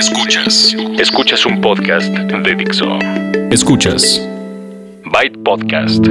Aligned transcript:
Escuchas. 0.00 0.74
Escuchas 0.98 1.44
un 1.44 1.60
podcast 1.60 2.08
de 2.08 2.54
Dixo. 2.54 2.86
Escuchas. 3.50 4.26
Byte 5.04 5.38
Podcast. 5.44 6.02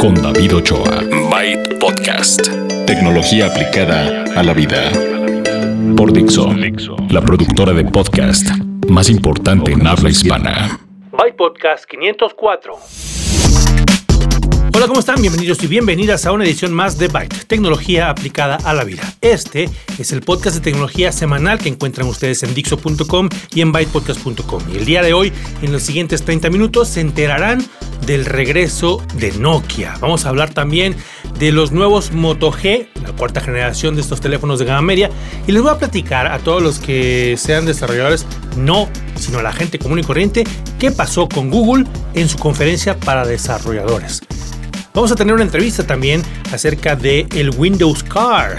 Con 0.00 0.14
David 0.14 0.54
Ochoa. 0.56 1.02
Byte 1.30 1.78
Podcast. 1.78 2.48
Tecnología 2.86 3.48
aplicada 3.48 4.24
a 4.34 4.42
la 4.42 4.54
vida. 4.54 4.90
Por 5.94 6.14
Dixo. 6.14 6.54
La 7.10 7.20
productora 7.20 7.74
de 7.74 7.84
podcast 7.84 8.48
más 8.88 9.10
importante 9.10 9.72
en 9.72 9.86
habla 9.86 10.08
hispana. 10.08 10.80
Byte 11.12 11.36
Podcast 11.36 11.84
504. 11.84 13.13
Hola, 14.76 14.88
¿cómo 14.88 14.98
están? 14.98 15.22
Bienvenidos 15.22 15.62
y 15.62 15.68
bienvenidas 15.68 16.26
a 16.26 16.32
una 16.32 16.42
edición 16.42 16.72
más 16.72 16.98
de 16.98 17.06
Byte, 17.06 17.44
tecnología 17.46 18.10
aplicada 18.10 18.56
a 18.56 18.74
la 18.74 18.82
vida. 18.82 19.04
Este 19.20 19.70
es 20.00 20.10
el 20.10 20.20
podcast 20.20 20.56
de 20.56 20.62
tecnología 20.62 21.12
semanal 21.12 21.60
que 21.60 21.68
encuentran 21.68 22.08
ustedes 22.08 22.42
en 22.42 22.54
Dixo.com 22.54 23.28
y 23.54 23.60
en 23.60 23.70
bytepodcast.com. 23.70 24.64
Y 24.72 24.78
el 24.78 24.84
día 24.84 25.02
de 25.02 25.12
hoy, 25.12 25.32
en 25.62 25.70
los 25.70 25.84
siguientes 25.84 26.24
30 26.24 26.50
minutos, 26.50 26.88
se 26.88 27.02
enterarán 27.02 27.64
del 28.04 28.24
regreso 28.24 29.00
de 29.14 29.30
Nokia. 29.38 29.94
Vamos 30.00 30.26
a 30.26 30.30
hablar 30.30 30.52
también 30.52 30.96
de 31.38 31.52
los 31.52 31.70
nuevos 31.70 32.10
Moto 32.10 32.50
G, 32.50 32.88
la 33.00 33.12
cuarta 33.12 33.40
generación 33.40 33.94
de 33.94 34.00
estos 34.00 34.20
teléfonos 34.20 34.58
de 34.58 34.64
gama 34.64 34.82
media, 34.82 35.08
y 35.46 35.52
les 35.52 35.62
voy 35.62 35.70
a 35.70 35.78
platicar 35.78 36.26
a 36.26 36.40
todos 36.40 36.60
los 36.60 36.80
que 36.80 37.36
sean 37.38 37.64
desarrolladores, 37.64 38.26
no, 38.56 38.88
sino 39.14 39.38
a 39.38 39.42
la 39.44 39.52
gente 39.52 39.78
común 39.78 40.00
y 40.00 40.02
corriente, 40.02 40.42
qué 40.80 40.90
pasó 40.90 41.28
con 41.28 41.48
Google 41.48 41.84
en 42.14 42.28
su 42.28 42.38
conferencia 42.38 42.98
para 42.98 43.24
desarrolladores. 43.24 44.20
Vamos 44.94 45.10
a 45.10 45.16
tener 45.16 45.34
una 45.34 45.42
entrevista 45.42 45.84
también 45.84 46.22
acerca 46.52 46.94
de 46.94 47.26
el 47.34 47.50
Windows 47.50 48.04
Car, 48.04 48.56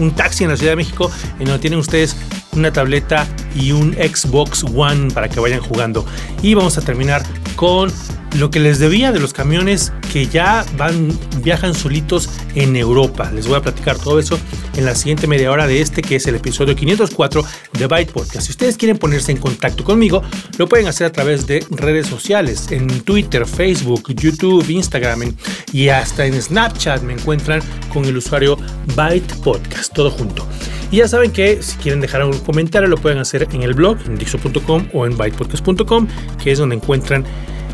un 0.00 0.14
taxi 0.14 0.44
en 0.44 0.50
la 0.50 0.56
Ciudad 0.56 0.70
de 0.70 0.76
México, 0.76 1.10
en 1.40 1.46
donde 1.46 1.58
tienen 1.58 1.80
ustedes 1.80 2.16
una 2.52 2.72
tableta 2.72 3.26
y 3.52 3.72
un 3.72 3.92
Xbox 3.94 4.62
One 4.62 5.10
para 5.10 5.28
que 5.28 5.40
vayan 5.40 5.58
jugando. 5.58 6.06
Y 6.40 6.54
vamos 6.54 6.78
a 6.78 6.82
terminar 6.82 7.24
con 7.56 7.92
lo 8.38 8.50
que 8.50 8.60
les 8.60 8.78
debía 8.78 9.12
de 9.12 9.20
los 9.20 9.32
camiones 9.32 9.92
que 10.12 10.26
ya 10.26 10.64
van, 10.76 11.08
viajan 11.42 11.74
solitos 11.74 12.28
en 12.54 12.76
Europa. 12.76 13.30
Les 13.32 13.46
voy 13.46 13.56
a 13.56 13.62
platicar 13.62 13.98
todo 13.98 14.18
eso 14.18 14.38
en 14.76 14.84
la 14.84 14.94
siguiente 14.94 15.26
media 15.26 15.50
hora 15.50 15.66
de 15.66 15.80
este, 15.80 16.02
que 16.02 16.16
es 16.16 16.26
el 16.26 16.34
episodio 16.34 16.76
504 16.76 17.44
de 17.72 17.86
Byte 17.86 18.12
Podcast. 18.12 18.46
Si 18.46 18.50
ustedes 18.50 18.76
quieren 18.76 18.98
ponerse 18.98 19.32
en 19.32 19.38
contacto 19.38 19.84
conmigo, 19.84 20.22
lo 20.58 20.68
pueden 20.68 20.86
hacer 20.86 21.06
a 21.06 21.12
través 21.12 21.46
de 21.46 21.64
redes 21.70 22.06
sociales, 22.06 22.70
en 22.70 22.86
Twitter, 23.00 23.46
Facebook, 23.46 24.14
YouTube, 24.14 24.68
Instagram 24.68 25.34
y 25.72 25.88
hasta 25.88 26.26
en 26.26 26.40
Snapchat 26.40 27.02
me 27.02 27.14
encuentran 27.14 27.60
con 27.92 28.04
el 28.04 28.16
usuario 28.16 28.58
Byte 28.94 29.34
Podcast, 29.42 29.94
todo 29.94 30.10
junto. 30.10 30.46
Y 30.90 30.98
ya 30.98 31.08
saben 31.08 31.32
que 31.32 31.62
si 31.62 31.76
quieren 31.78 32.00
dejar 32.00 32.20
algún 32.20 32.38
comentario 32.40 32.88
lo 32.88 32.96
pueden 32.96 33.18
hacer 33.18 33.48
en 33.52 33.62
el 33.62 33.74
blog, 33.74 33.98
en 34.06 34.16
dixo.com 34.16 34.88
o 34.92 35.06
en 35.06 35.16
bytepodcast.com, 35.16 36.06
que 36.42 36.52
es 36.52 36.58
donde 36.58 36.76
encuentran 36.76 37.24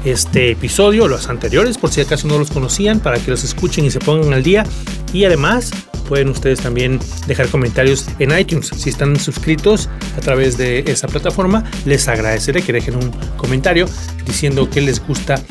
este 0.04 0.50
episodio, 0.50 1.08
los 1.08 1.28
anteriores, 1.28 1.78
por 1.78 1.90
si 1.90 2.00
acaso 2.00 2.28
no 2.28 2.38
los 2.38 2.50
conocían, 2.50 3.00
para 3.00 3.18
que 3.18 3.30
los 3.30 3.44
escuchen 3.44 3.84
y 3.84 3.90
se 3.90 4.00
pongan 4.00 4.32
al 4.32 4.42
día. 4.42 4.64
Y 5.12 5.24
además 5.24 5.70
pueden 6.08 6.28
ustedes 6.28 6.60
también 6.60 6.98
dejar 7.26 7.48
comentarios 7.48 8.06
en 8.18 8.36
iTunes. 8.38 8.70
Si 8.76 8.90
están 8.90 9.18
suscritos 9.18 9.88
a 10.16 10.20
través 10.20 10.58
de 10.58 10.80
esa 10.86 11.08
plataforma, 11.08 11.64
les 11.84 12.08
agradeceré 12.08 12.62
que 12.62 12.72
dejen 12.72 12.96
un 12.96 13.10
comentario 13.36 13.86
diciendo 14.26 14.68
que 14.68 14.80
les 14.80 15.04
gusta 15.06 15.42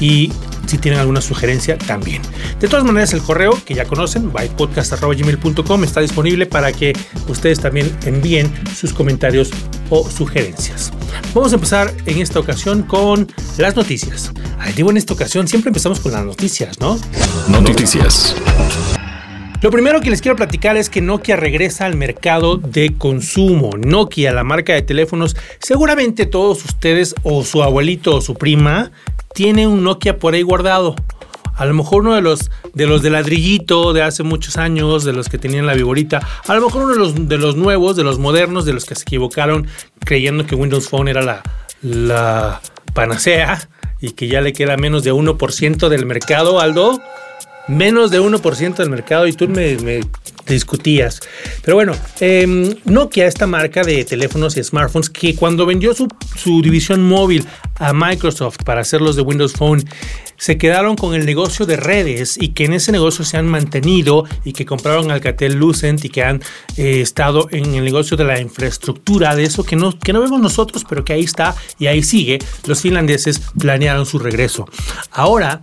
y 0.00 0.32
si 0.70 0.78
tienen 0.78 1.00
alguna 1.00 1.20
sugerencia 1.20 1.76
también. 1.76 2.22
De 2.60 2.68
todas 2.68 2.84
maneras, 2.84 3.12
el 3.12 3.20
correo 3.20 3.58
que 3.64 3.74
ya 3.74 3.84
conocen, 3.84 4.32
bytepodcast.gmail.com, 4.32 5.84
está 5.84 6.00
disponible 6.00 6.46
para 6.46 6.72
que 6.72 6.92
ustedes 7.28 7.58
también 7.58 7.90
envíen 8.06 8.52
sus 8.74 8.92
comentarios 8.92 9.50
o 9.90 10.08
sugerencias. 10.08 10.92
Vamos 11.34 11.50
a 11.52 11.56
empezar 11.56 11.92
en 12.06 12.18
esta 12.18 12.38
ocasión 12.38 12.84
con 12.84 13.26
las 13.58 13.74
noticias. 13.74 14.32
Ay, 14.58 14.72
digo 14.74 14.90
en 14.90 14.96
esta 14.96 15.12
ocasión, 15.12 15.48
siempre 15.48 15.70
empezamos 15.70 15.98
con 15.98 16.12
las 16.12 16.24
noticias, 16.24 16.78
¿no? 16.78 16.98
Noticias. 17.48 18.36
Lo 19.62 19.70
primero 19.70 20.00
que 20.00 20.08
les 20.08 20.22
quiero 20.22 20.36
platicar 20.36 20.76
es 20.76 20.88
que 20.88 21.02
Nokia 21.02 21.36
regresa 21.36 21.84
al 21.84 21.96
mercado 21.96 22.56
de 22.56 22.94
consumo. 22.96 23.70
Nokia, 23.76 24.32
la 24.32 24.44
marca 24.44 24.72
de 24.72 24.82
teléfonos, 24.82 25.36
seguramente 25.58 26.24
todos 26.24 26.64
ustedes 26.64 27.14
o 27.24 27.44
su 27.44 27.62
abuelito 27.62 28.16
o 28.16 28.20
su 28.20 28.34
prima 28.34 28.90
tiene 29.34 29.66
un 29.66 29.82
Nokia 29.84 30.18
por 30.18 30.34
ahí 30.34 30.42
guardado. 30.42 30.96
A 31.54 31.66
lo 31.66 31.74
mejor 31.74 32.02
uno 32.02 32.14
de 32.14 32.22
los 32.22 32.50
de 32.72 32.86
los 32.86 33.02
de 33.02 33.10
ladrillito 33.10 33.92
de 33.92 34.02
hace 34.02 34.22
muchos 34.22 34.56
años, 34.56 35.04
de 35.04 35.12
los 35.12 35.28
que 35.28 35.36
tenían 35.36 35.66
la 35.66 35.74
viborita, 35.74 36.26
a 36.46 36.54
lo 36.54 36.66
mejor 36.66 36.84
uno 36.84 36.92
de 36.92 36.98
los, 36.98 37.28
de 37.28 37.38
los 37.38 37.56
nuevos, 37.56 37.96
de 37.96 38.04
los 38.04 38.18
modernos, 38.18 38.64
de 38.64 38.72
los 38.72 38.86
que 38.86 38.94
se 38.94 39.02
equivocaron 39.02 39.66
creyendo 39.98 40.46
que 40.46 40.54
Windows 40.54 40.88
Phone 40.88 41.08
era 41.08 41.22
la, 41.22 41.42
la 41.82 42.62
panacea 42.94 43.68
y 44.00 44.12
que 44.12 44.28
ya 44.28 44.40
le 44.40 44.52
queda 44.54 44.76
menos 44.76 45.04
de 45.04 45.12
1% 45.12 45.88
del 45.88 46.06
mercado, 46.06 46.60
Aldo 46.60 47.00
menos 47.70 48.10
de 48.10 48.20
1% 48.20 48.74
del 48.74 48.90
mercado 48.90 49.26
y 49.26 49.32
tú 49.32 49.48
me, 49.48 50.00
discutías. 50.46 51.20
Pero 51.62 51.76
bueno, 51.76 51.92
eh, 52.20 52.74
Nokia, 52.84 53.26
esta 53.26 53.46
marca 53.46 53.82
de 53.82 54.04
teléfonos 54.04 54.56
y 54.56 54.64
smartphones, 54.64 55.10
que 55.10 55.34
cuando 55.34 55.66
vendió 55.66 55.94
su, 55.94 56.08
su, 56.36 56.62
división 56.62 57.06
móvil 57.06 57.46
a 57.76 57.92
Microsoft 57.92 58.58
para 58.64 58.80
hacerlos 58.80 59.16
de 59.16 59.22
Windows 59.22 59.52
Phone, 59.52 59.84
se 60.40 60.56
quedaron 60.56 60.96
con 60.96 61.14
el 61.14 61.26
negocio 61.26 61.66
de 61.66 61.76
redes 61.76 62.38
y 62.40 62.48
que 62.48 62.64
en 62.64 62.72
ese 62.72 62.92
negocio 62.92 63.26
se 63.26 63.36
han 63.36 63.46
mantenido 63.46 64.24
y 64.42 64.54
que 64.54 64.64
compraron 64.64 65.10
Alcatel 65.10 65.54
Lucent 65.54 66.02
y 66.06 66.08
que 66.08 66.24
han 66.24 66.42
eh, 66.78 67.02
estado 67.02 67.48
en 67.50 67.74
el 67.74 67.84
negocio 67.84 68.16
de 68.16 68.24
la 68.24 68.40
infraestructura, 68.40 69.36
de 69.36 69.44
eso 69.44 69.64
que 69.64 69.76
no, 69.76 69.98
que 69.98 70.14
no 70.14 70.22
vemos 70.22 70.40
nosotros, 70.40 70.86
pero 70.88 71.04
que 71.04 71.12
ahí 71.12 71.24
está 71.24 71.54
y 71.78 71.88
ahí 71.88 72.02
sigue. 72.02 72.38
Los 72.66 72.80
finlandeses 72.80 73.42
planearon 73.58 74.06
su 74.06 74.18
regreso. 74.18 74.66
Ahora, 75.10 75.60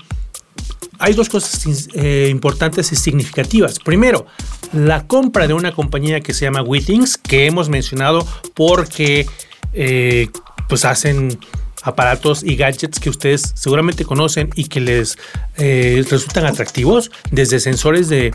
hay 1.00 1.14
dos 1.14 1.30
cosas 1.30 1.90
eh, 1.94 2.28
importantes 2.30 2.92
y 2.92 2.96
significativas. 2.96 3.80
Primero, 3.80 4.28
la 4.74 5.08
compra 5.08 5.48
de 5.48 5.54
una 5.54 5.72
compañía 5.72 6.22
que 6.22 6.34
se 6.34 6.46
llama 6.46 6.62
Withings, 6.62 7.18
que 7.18 7.46
hemos 7.46 7.70
mencionado 7.70 8.26
porque 8.54 9.28
eh, 9.74 10.30
pues 10.68 10.86
hacen 10.86 11.40
aparatos 11.84 12.44
y 12.44 12.56
gadgets 12.56 13.00
que 13.00 13.10
ustedes 13.10 13.54
seguramente 13.56 14.04
conocen 14.04 14.50
y 14.56 14.66
que 14.66 14.82
les 14.82 15.18
eh, 15.58 16.04
resultan 16.10 16.46
atractivos, 16.46 17.12
desde 17.32 17.60
sensores 17.60 18.10
de, 18.10 18.34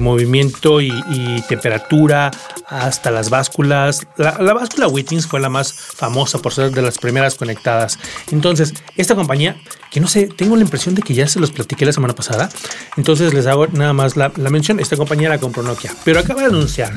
movimiento 0.00 0.80
y, 0.80 1.42
temperatura 1.48 2.30
hasta 2.66 3.10
las 3.10 3.30
básculas. 3.30 4.06
La, 4.16 4.38
la, 4.40 4.54
báscula 4.54 4.88
Withings 4.88 5.26
fue 5.26 5.40
la 5.40 5.48
más 5.48 5.72
famosa 5.72 6.38
por 6.38 6.52
ser 6.52 6.70
de 6.70 6.82
las 6.82 6.98
primeras 6.98 7.34
conectadas. 7.34 7.98
Entonces, 8.32 8.74
esta 8.96 9.14
compañía, 9.14 9.56
que 9.90 10.00
no 10.00 10.08
sé, 10.08 10.26
tengo 10.26 10.56
la 10.56 10.62
impresión 10.62 10.94
de 10.94 11.02
que 11.02 11.14
ya 11.14 11.26
se 11.26 11.40
los 11.40 11.50
platiqué 11.50 11.84
la 11.84 11.92
semana 11.92 12.14
pasada, 12.14 12.48
entonces 12.96 13.34
les 13.34 13.46
hago 13.46 13.66
nada 13.68 13.92
más 13.92 14.16
la, 14.16 14.32
la 14.36 14.50
mención. 14.50 14.80
Esta 14.80 14.96
compañía 14.96 15.28
la 15.28 15.38
compró 15.38 15.62
Nokia, 15.62 15.92
pero 16.04 16.20
acaba 16.20 16.40
de 16.40 16.48
anunciar 16.48 16.92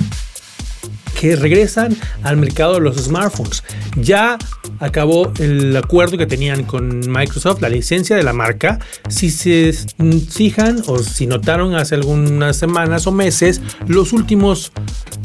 que 1.19 1.35
regresan 1.35 1.95
al 2.23 2.37
mercado 2.37 2.75
de 2.75 2.81
los 2.81 2.97
smartphones. 2.97 3.63
Ya 3.95 4.37
acabó 4.79 5.31
el 5.39 5.75
acuerdo 5.75 6.17
que 6.17 6.25
tenían 6.25 6.63
con 6.63 6.99
Microsoft, 7.11 7.61
la 7.61 7.69
licencia 7.69 8.15
de 8.15 8.23
la 8.23 8.33
marca. 8.33 8.79
Si 9.09 9.29
se 9.29 9.73
fijan 10.29 10.81
o 10.87 10.99
si 10.99 11.27
notaron 11.27 11.75
hace 11.75 11.95
algunas 11.95 12.57
semanas 12.57 13.07
o 13.07 13.11
meses, 13.11 13.61
los 13.87 14.13
últimos 14.13 14.71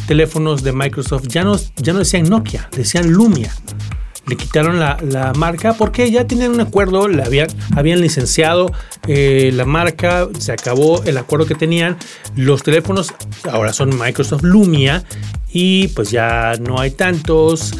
teléfonos 0.07 0.63
de 0.63 0.73
Microsoft 0.73 1.29
ya 1.29 1.45
no, 1.45 1.57
ya 1.77 1.93
no 1.93 2.01
decían 2.01 2.29
Nokia, 2.29 2.69
decían 2.77 3.11
Lumia 3.13 3.53
le 4.27 4.37
quitaron 4.37 4.79
la, 4.79 5.33
marca 5.37 5.75
porque 5.75 6.11
ya 6.11 6.27
tenían 6.27 6.53
un 6.53 6.61
acuerdo, 6.61 7.05
habían, 7.05 7.49
habían 7.77 8.01
licenciado 8.01 8.73
eh, 9.07 9.51
la 9.53 9.65
marca, 9.65 10.29
se 10.39 10.53
acabó 10.53 11.03
el 11.05 11.19
acuerdo 11.19 11.47
que 11.47 11.55
tenían. 11.55 11.97
Los 12.37 12.63
teléfonos 12.63 13.13
ahora 13.51 13.73
son 13.73 13.99
Microsoft 13.99 14.43
Lumia 14.43 15.05
y 15.53 15.89
pues 15.89 16.11
ya 16.11 16.55
no 16.61 16.81
hay 16.81 16.91
tantos. 16.91 17.75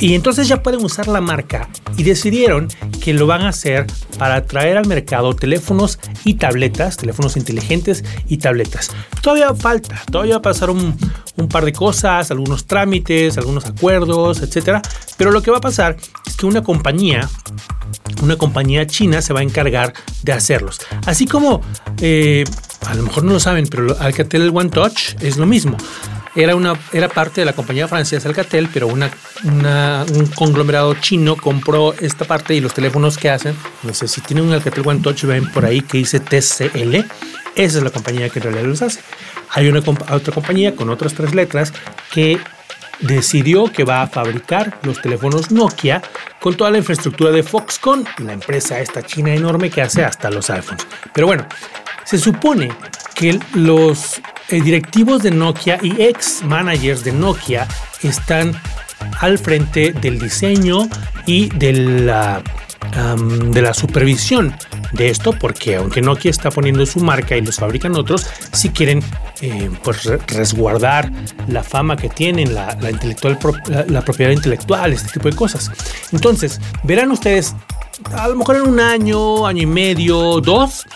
Y, 0.00 0.14
entonces 0.14 0.48
ya 0.48 0.62
pueden 0.62 0.84
usar 0.84 1.08
la 1.08 1.20
marca 1.20 1.68
y 1.96 2.02
decidieron 2.02 2.68
que 3.02 3.12
lo 3.12 3.26
van 3.26 3.42
a 3.42 3.48
hacer 3.48 3.86
para 4.18 4.44
traer 4.44 4.76
al 4.76 4.86
mercado 4.86 5.34
teléfonos 5.34 5.98
y 6.24 6.34
tabletas, 6.34 6.96
teléfonos 6.96 7.36
inteligentes 7.36 8.04
y 8.28 8.38
tabletas. 8.38 8.90
Todavía 9.22 9.54
falta, 9.54 10.00
todavía 10.10 10.34
va 10.34 10.38
a 10.38 10.42
pasar 10.42 10.70
un, 10.70 10.96
par 11.48 11.64
de 11.64 11.72
cosas, 11.72 12.30
algunos 12.30 12.66
trámites, 12.66 13.36
algunos 13.38 13.66
acuerdos, 13.66 14.40
etcétera. 14.42 14.82
Pero 15.16 15.30
lo 15.30 15.42
que 15.42 15.50
va 15.50 15.58
a 15.58 15.60
pasar 15.60 15.96
es 16.26 16.36
que 16.36 16.46
una 16.46 16.62
compañía, 16.62 17.28
una 18.22 18.36
compañía 18.36 18.86
china 18.86 19.22
se 19.22 19.32
va 19.32 19.40
a 19.40 19.42
encargar 19.42 19.92
de 20.22 20.32
hacerlos. 20.32 20.80
Así 21.06 21.26
como, 21.26 21.60
eh, 22.00 22.44
a 22.86 22.94
lo 22.94 23.02
mejor 23.02 23.24
no 23.24 23.32
lo 23.32 23.40
saben, 23.40 23.66
pero 23.66 23.96
Alcatel 23.98 24.50
One 24.54 24.70
Touch 24.70 25.16
es 25.20 25.36
lo 25.36 25.46
mismo. 25.46 25.76
Era, 26.36 26.56
una, 26.56 26.74
era 26.92 27.08
parte 27.08 27.40
de 27.40 27.44
la 27.44 27.52
compañía 27.52 27.86
francesa 27.86 28.28
Alcatel, 28.28 28.68
pero 28.72 28.88
una, 28.88 29.10
un 29.44 30.26
conglomerado 30.34 30.94
chino 30.94 31.36
compró 31.36 31.94
esta 31.94 32.24
parte 32.24 32.54
y 32.54 32.60
los 32.60 32.74
teléfonos 32.74 33.16
que 33.16 33.30
hacen, 33.30 33.54
no 33.84 33.94
sé 33.94 34.08
si 34.08 34.20
tienen 34.20 34.46
un 34.46 34.52
Alcatel 34.52 34.86
One 34.86 35.00
Touch, 35.00 35.24
ven 35.24 35.50
por 35.52 35.64
ahí 35.64 35.80
que 35.80 35.98
dice 35.98 36.18
TCL, 36.18 36.96
esa 37.54 37.78
es 37.78 37.82
la 37.82 37.90
compañía 37.90 38.28
que 38.30 38.40
en 38.40 38.44
realidad 38.44 38.64
los 38.64 38.82
hace. 38.82 39.00
Hay 39.50 39.68
una 39.68 39.78
otra 39.78 40.34
compañía 40.34 40.74
con 40.74 40.90
otras 40.90 41.14
tres 41.14 41.34
letras 41.34 41.72
que 42.12 42.40
decidió 43.00 43.72
que 43.72 43.84
va 43.84 44.02
a 44.02 44.06
fabricar 44.06 44.78
los 44.82 45.00
teléfonos 45.00 45.50
Nokia 45.50 46.02
con 46.40 46.56
toda 46.56 46.70
la 46.70 46.78
infraestructura 46.78 47.30
de 47.30 47.42
Foxconn, 47.42 48.06
la 48.18 48.32
empresa 48.32 48.80
esta 48.80 49.02
china 49.02 49.34
enorme 49.34 49.70
que 49.70 49.82
hace 49.82 50.04
hasta 50.04 50.30
los 50.30 50.50
iPhones. 50.50 50.86
Pero 51.12 51.26
bueno, 51.26 51.46
se 52.04 52.18
supone 52.18 52.70
que 53.14 53.38
los 53.54 54.20
eh, 54.48 54.60
directivos 54.60 55.22
de 55.22 55.30
Nokia 55.30 55.78
y 55.82 56.00
ex 56.02 56.42
managers 56.42 57.04
de 57.04 57.12
Nokia 57.12 57.66
están 58.02 58.52
al 59.20 59.38
frente 59.38 59.92
del 59.92 60.18
diseño 60.18 60.88
y 61.26 61.48
de 61.50 61.72
la, 61.72 62.42
de 63.50 63.62
la 63.62 63.74
supervisión 63.74 64.54
de 64.92 65.08
esto, 65.08 65.32
porque 65.32 65.76
aunque 65.76 66.00
Nokia 66.00 66.30
está 66.30 66.50
poniendo 66.50 66.86
su 66.86 67.00
marca 67.00 67.36
y 67.36 67.40
los 67.40 67.56
fabrican 67.56 67.96
otros, 67.96 68.26
si 68.52 68.70
quieren 68.70 69.02
eh, 69.40 69.70
pues 69.82 70.04
resguardar 70.28 71.10
la 71.48 71.62
fama 71.62 71.96
que 71.96 72.08
tienen, 72.08 72.54
la, 72.54 72.76
intelectual, 72.90 73.38
la, 73.88 74.02
propiedad 74.02 74.30
intelectual, 74.30 74.92
este 74.92 75.12
tipo 75.12 75.28
de 75.28 75.36
cosas. 75.36 75.70
Entonces, 76.12 76.60
verán 76.82 77.10
ustedes, 77.10 77.54
a 78.12 78.28
lo 78.28 78.36
mejor 78.36 78.56
en 78.56 78.62
un 78.62 78.80
año, 78.80 79.46
año 79.46 79.62
y 79.62 79.66
medio, 79.66 80.40
dos, 80.40 80.86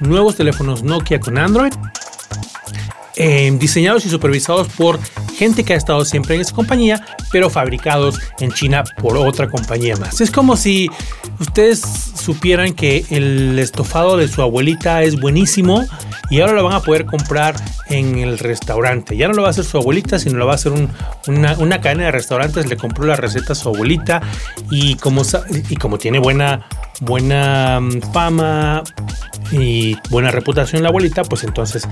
nuevos 0.00 0.36
teléfonos 0.36 0.82
Nokia 0.82 1.20
con 1.20 1.38
Android, 1.38 1.72
eh, 3.20 3.50
diseñados 3.58 4.06
y 4.06 4.10
supervisados 4.10 4.68
por 4.68 5.00
gente 5.36 5.64
que 5.64 5.72
ha 5.72 5.76
estado 5.76 6.04
siempre 6.04 6.36
en 6.36 6.40
esa 6.40 6.54
compañía, 6.54 7.04
pero 7.32 7.50
fabricados 7.50 8.20
en 8.38 8.52
China 8.52 8.84
por 9.00 9.16
otra 9.16 9.48
compañía 9.48 9.96
más. 9.96 10.20
Es 10.20 10.30
como 10.30 10.56
si 10.56 10.88
ustedes 11.40 11.80
supieran 11.80 12.74
que 12.74 13.04
el 13.10 13.58
estofado 13.58 14.16
de 14.16 14.28
su 14.28 14.40
abuelita 14.40 15.02
es 15.02 15.20
buenísimo 15.20 15.84
y 16.30 16.40
ahora 16.40 16.52
lo 16.52 16.64
van 16.64 16.74
a 16.74 16.80
poder 16.80 17.06
comprar 17.06 17.56
en 17.88 18.18
el 18.18 18.38
restaurante. 18.38 19.16
Ya 19.16 19.26
no 19.26 19.34
lo 19.34 19.42
va 19.42 19.48
a 19.48 19.50
hacer 19.50 19.64
su 19.64 19.78
abuelita, 19.78 20.18
sino 20.18 20.38
lo 20.38 20.46
va 20.46 20.52
a 20.52 20.54
hacer 20.54 20.72
una, 21.26 21.80
cadena 21.80 22.04
de 22.04 22.10
restaurantes. 22.12 22.68
Le 22.68 22.76
compró 22.76 23.04
la 23.04 23.16
receta 23.16 23.52
a 23.52 23.56
su 23.56 23.68
abuelita 23.68 24.20
y 24.70 24.94
como, 24.96 25.22
y 25.68 25.76
como 25.76 25.98
tiene 25.98 26.20
buena, 26.20 26.66
buena 27.00 27.80
mm, 27.80 28.12
fama 28.12 28.84
y 29.50 29.96
buena 30.10 30.30
reputación 30.30 30.82
la 30.82 30.90
abuelita, 30.90 31.24
pues 31.24 31.44
entonces 31.44 31.88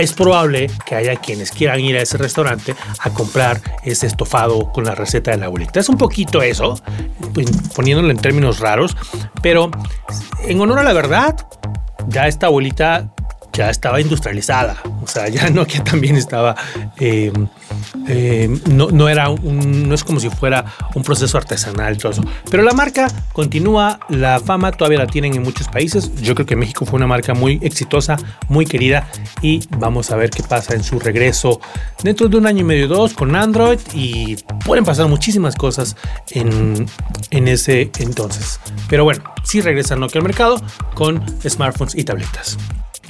es 0.00 0.12
probable 0.12 0.70
que 0.86 0.94
haya 0.94 1.16
quienes 1.16 1.50
quieran 1.50 1.80
ir 1.80 1.96
a 1.96 2.02
ese 2.02 2.18
restaurante 2.18 2.74
a 2.98 3.10
comprar 3.10 3.60
ese 3.84 4.06
estofado 4.06 4.72
con 4.72 4.84
la 4.84 4.94
receta 4.94 5.30
de 5.30 5.38
la 5.38 5.46
abuelita. 5.46 5.80
Es 5.80 5.88
un 5.88 5.98
poquito 5.98 6.42
eso, 6.42 6.80
pues, 7.34 7.50
poniéndolo 7.74 8.10
en 8.10 8.18
términos 8.18 8.60
raros, 8.60 8.96
pero 9.42 9.70
en 10.44 10.60
honor 10.60 10.80
a 10.80 10.84
la 10.84 10.92
verdad, 10.92 11.36
ya 12.08 12.26
esta 12.26 12.46
abuelita 12.46 13.12
ya 13.52 13.70
estaba 13.70 14.00
industrializada. 14.00 14.76
O 15.02 15.06
sea, 15.06 15.28
ya 15.28 15.50
Nokia 15.50 15.82
también 15.84 16.16
estaba. 16.16 16.56
Eh, 16.98 17.32
eh, 18.08 18.48
no, 18.68 19.08
era 19.08 19.28
un, 19.28 19.88
no 19.88 19.94
es 19.94 20.04
como 20.04 20.20
si 20.20 20.28
fuera 20.30 20.64
un 20.94 21.02
proceso 21.02 21.38
artesanal, 21.38 21.98
todo 21.98 22.12
eso. 22.12 22.22
Pero 22.50 22.62
la 22.62 22.72
marca 22.72 23.08
continúa, 23.32 24.00
la 24.08 24.40
fama 24.40 24.72
todavía 24.72 24.98
la 24.98 25.06
tienen 25.06 25.34
en 25.34 25.42
muchos 25.42 25.68
países. 25.68 26.14
Yo 26.16 26.34
creo 26.34 26.46
que 26.46 26.56
México 26.56 26.84
fue 26.84 26.96
una 26.96 27.06
marca 27.06 27.34
muy 27.34 27.58
exitosa, 27.62 28.16
muy 28.48 28.66
querida. 28.66 29.08
Y 29.42 29.62
vamos 29.78 30.10
a 30.10 30.16
ver 30.16 30.30
qué 30.30 30.42
pasa 30.42 30.74
en 30.74 30.82
su 30.82 30.98
regreso 30.98 31.60
dentro 32.02 32.28
de 32.28 32.36
un 32.36 32.46
año 32.46 32.60
y 32.60 32.64
medio, 32.64 32.88
dos, 32.88 33.14
con 33.14 33.34
Android. 33.34 33.78
Y 33.94 34.36
pueden 34.64 34.84
pasar 34.84 35.08
muchísimas 35.08 35.56
cosas 35.56 35.96
en, 36.30 36.86
en 37.30 37.48
ese 37.48 37.90
entonces. 37.98 38.60
Pero 38.88 39.04
bueno, 39.04 39.22
sí 39.44 39.60
regresa 39.60 39.96
Nokia 39.96 40.20
al 40.20 40.26
mercado 40.26 40.60
con 40.94 41.24
smartphones 41.48 41.94
y 41.94 42.04
tabletas. 42.04 42.58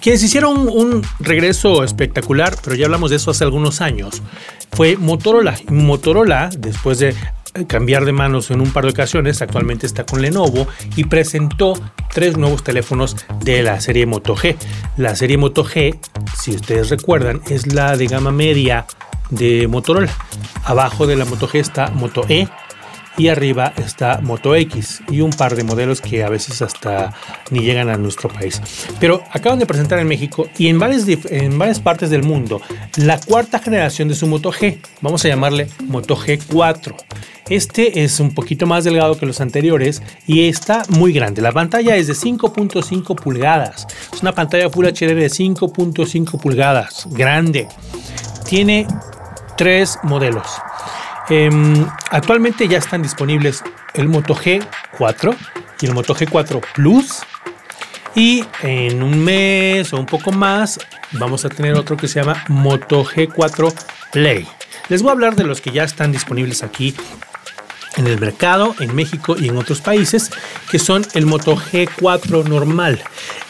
Quienes 0.01 0.23
hicieron 0.23 0.69
un 0.69 1.03
regreso 1.19 1.85
espectacular, 1.85 2.57
pero 2.65 2.75
ya 2.75 2.87
hablamos 2.87 3.11
de 3.11 3.17
eso 3.17 3.31
hace 3.31 3.45
algunos 3.45 3.81
años, 3.81 4.23
fue 4.73 4.97
Motorola. 4.97 5.57
Motorola, 5.69 6.49
después 6.59 6.99
de 6.99 7.15
cambiar 7.67 8.05
de 8.05 8.13
manos 8.13 8.51
en 8.51 8.61
un 8.61 8.73
par 8.73 8.85
de 8.85 8.91
ocasiones, 8.91 9.43
actualmente 9.43 9.87
está 9.87 10.07
con 10.07 10.23
Lenovo 10.23 10.67
y 10.97 11.05
presentó 11.05 11.75
tres 12.15 12.37
nuevos 12.37 12.63
teléfonos 12.65 13.17
de 13.43 13.63
la 13.63 13.81
serie 13.81 14.07
Moto 14.07 14.37
G. 14.37 14.57
La 14.97 15.15
serie 15.17 15.37
Moto 15.37 15.65
G, 15.65 15.99
si 16.37 16.53
ustedes 16.53 16.89
recuerdan, 16.91 17.43
es 17.51 17.73
la 17.73 17.97
de 17.97 18.07
gama 18.07 18.31
media 18.31 18.87
de 19.31 19.69
Motorola. 19.69 20.13
Abajo 20.65 21.07
de 21.07 21.17
la 21.17 21.25
Moto 21.25 21.49
G 21.49 21.59
está 21.59 21.89
Moto 21.91 22.25
E, 22.29 22.49
y 23.17 23.29
arriba 23.29 23.73
está 23.77 24.21
Moto 24.23 24.55
X 24.55 25.03
y 25.11 25.21
un 25.21 25.31
par 25.31 25.57
de 25.57 25.65
modelos 25.65 26.01
que 26.01 26.23
a 26.25 26.29
veces 26.29 26.63
hasta 26.63 27.13
ni 27.51 27.61
llegan 27.61 27.89
a 27.89 27.97
nuestro 27.97 28.29
país. 28.29 28.61
Pero 28.99 29.23
acaban 29.31 29.59
de 29.59 29.67
presentar 29.67 29.99
en 29.99 30.09
México 30.09 30.49
y 30.59 30.69
en 30.69 30.79
varias, 30.79 31.07
en 31.31 31.59
varias 31.59 31.81
partes 31.81 32.11
del 32.11 32.23
mundo 32.23 32.61
la 32.97 33.21
cuarta 33.21 33.59
generación 33.59 34.09
de 34.09 34.15
su 34.15 34.27
Moto 34.27 34.53
G, 34.53 34.79
vamos 35.01 35.25
a 35.25 35.29
llamarle 35.29 35.69
Moto 35.87 36.17
G4. 36.17 36.95
Este 37.49 38.05
es 38.05 38.21
un 38.21 38.33
poquito 38.33 38.67
más 38.67 38.85
delgado 38.85 39.19
que 39.19 39.27
los 39.27 39.41
anteriores 39.41 40.03
y 40.27 40.49
está 40.49 40.83
muy 40.89 41.13
grande. 41.13 41.43
La 41.43 41.51
pantalla 41.51 41.97
es 41.97 42.07
de 42.07 42.15
5.5 42.15 43.17
pulgadas. 43.17 43.89
Es 44.13 44.23
una 44.23 44.33
pantalla 44.33 44.71
Full 44.71 44.87
HD 44.87 45.15
de 45.15 45.27
5.5 45.27 46.41
pulgadas, 46.41 47.09
grande. 47.11 47.67
Tiene 48.49 48.87
tres 49.57 49.99
modelos. 50.05 50.47
Em, 51.31 51.87
actualmente 52.11 52.67
ya 52.67 52.79
están 52.79 53.03
disponibles 53.03 53.63
el 53.95 54.09
Moto 54.09 54.35
G4 54.35 55.37
y 55.81 55.87
el 55.87 55.95
Moto 55.95 56.15
G4 56.15 56.61
Plus. 56.75 57.21
Y 58.17 58.45
en 58.63 59.05
un 59.05 59.23
mes 59.23 59.93
o 59.93 59.99
un 59.99 60.07
poco 60.07 60.33
más 60.33 60.81
vamos 61.13 61.45
a 61.45 61.49
tener 61.49 61.75
otro 61.75 61.97
que 61.97 62.09
se 62.09 62.21
llama 62.21 62.45
Moto 62.49 63.05
G4 63.05 63.73
Play. 64.11 64.49
Les 64.89 65.03
voy 65.03 65.11
a 65.11 65.13
hablar 65.13 65.37
de 65.37 65.45
los 65.45 65.61
que 65.61 65.71
ya 65.71 65.85
están 65.85 66.11
disponibles 66.11 66.65
aquí 66.65 66.97
en 67.97 68.07
el 68.07 68.21
mercado, 68.21 68.75
en 68.79 68.95
México 68.95 69.37
y 69.39 69.49
en 69.49 69.57
otros 69.57 69.81
países, 69.81 70.31
que 70.71 70.79
son 70.79 71.05
el 71.15 71.27
Moto 71.27 71.57
G4 71.57 72.45
normal. 72.45 73.03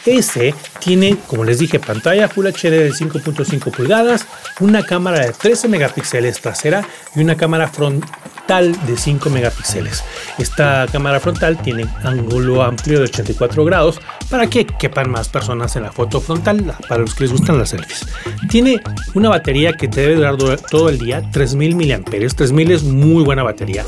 Ese 0.05 0.55
tiene, 0.79 1.17
como 1.27 1.43
les 1.43 1.59
dije, 1.59 1.79
pantalla 1.79 2.27
Full 2.27 2.47
HD 2.47 2.69
de 2.69 2.91
5.5 2.91 3.71
pulgadas, 3.71 4.25
una 4.59 4.83
cámara 4.83 5.25
de 5.25 5.31
13 5.31 5.67
megapíxeles 5.67 6.41
trasera 6.41 6.87
y 7.15 7.21
una 7.21 7.35
cámara 7.35 7.67
frontal 7.67 8.85
de 8.87 8.97
5 8.97 9.29
megapíxeles. 9.29 10.03
Esta 10.37 10.87
cámara 10.91 11.19
frontal 11.19 11.61
tiene 11.61 11.85
ángulo 12.03 12.63
amplio 12.63 12.99
de 12.99 13.05
84 13.05 13.63
grados 13.63 14.01
para 14.31 14.47
que 14.47 14.65
quepan 14.65 15.11
más 15.11 15.27
personas 15.27 15.75
en 15.75 15.83
la 15.83 15.91
foto 15.91 16.21
frontal, 16.21 16.73
para 16.87 17.01
los 17.01 17.13
que 17.13 17.25
les 17.25 17.33
gustan 17.33 17.59
las 17.59 17.69
selfies. 17.69 18.07
Tiene 18.49 18.81
una 19.13 19.27
batería 19.27 19.73
que 19.73 19.89
debe 19.89 20.15
durar 20.15 20.61
todo 20.61 20.87
el 20.87 20.97
día, 20.97 21.21
3000 21.31 21.75
mAh. 21.75 22.03
3000 22.05 22.71
es 22.71 22.83
muy 22.83 23.23
buena 23.23 23.43
batería 23.43 23.85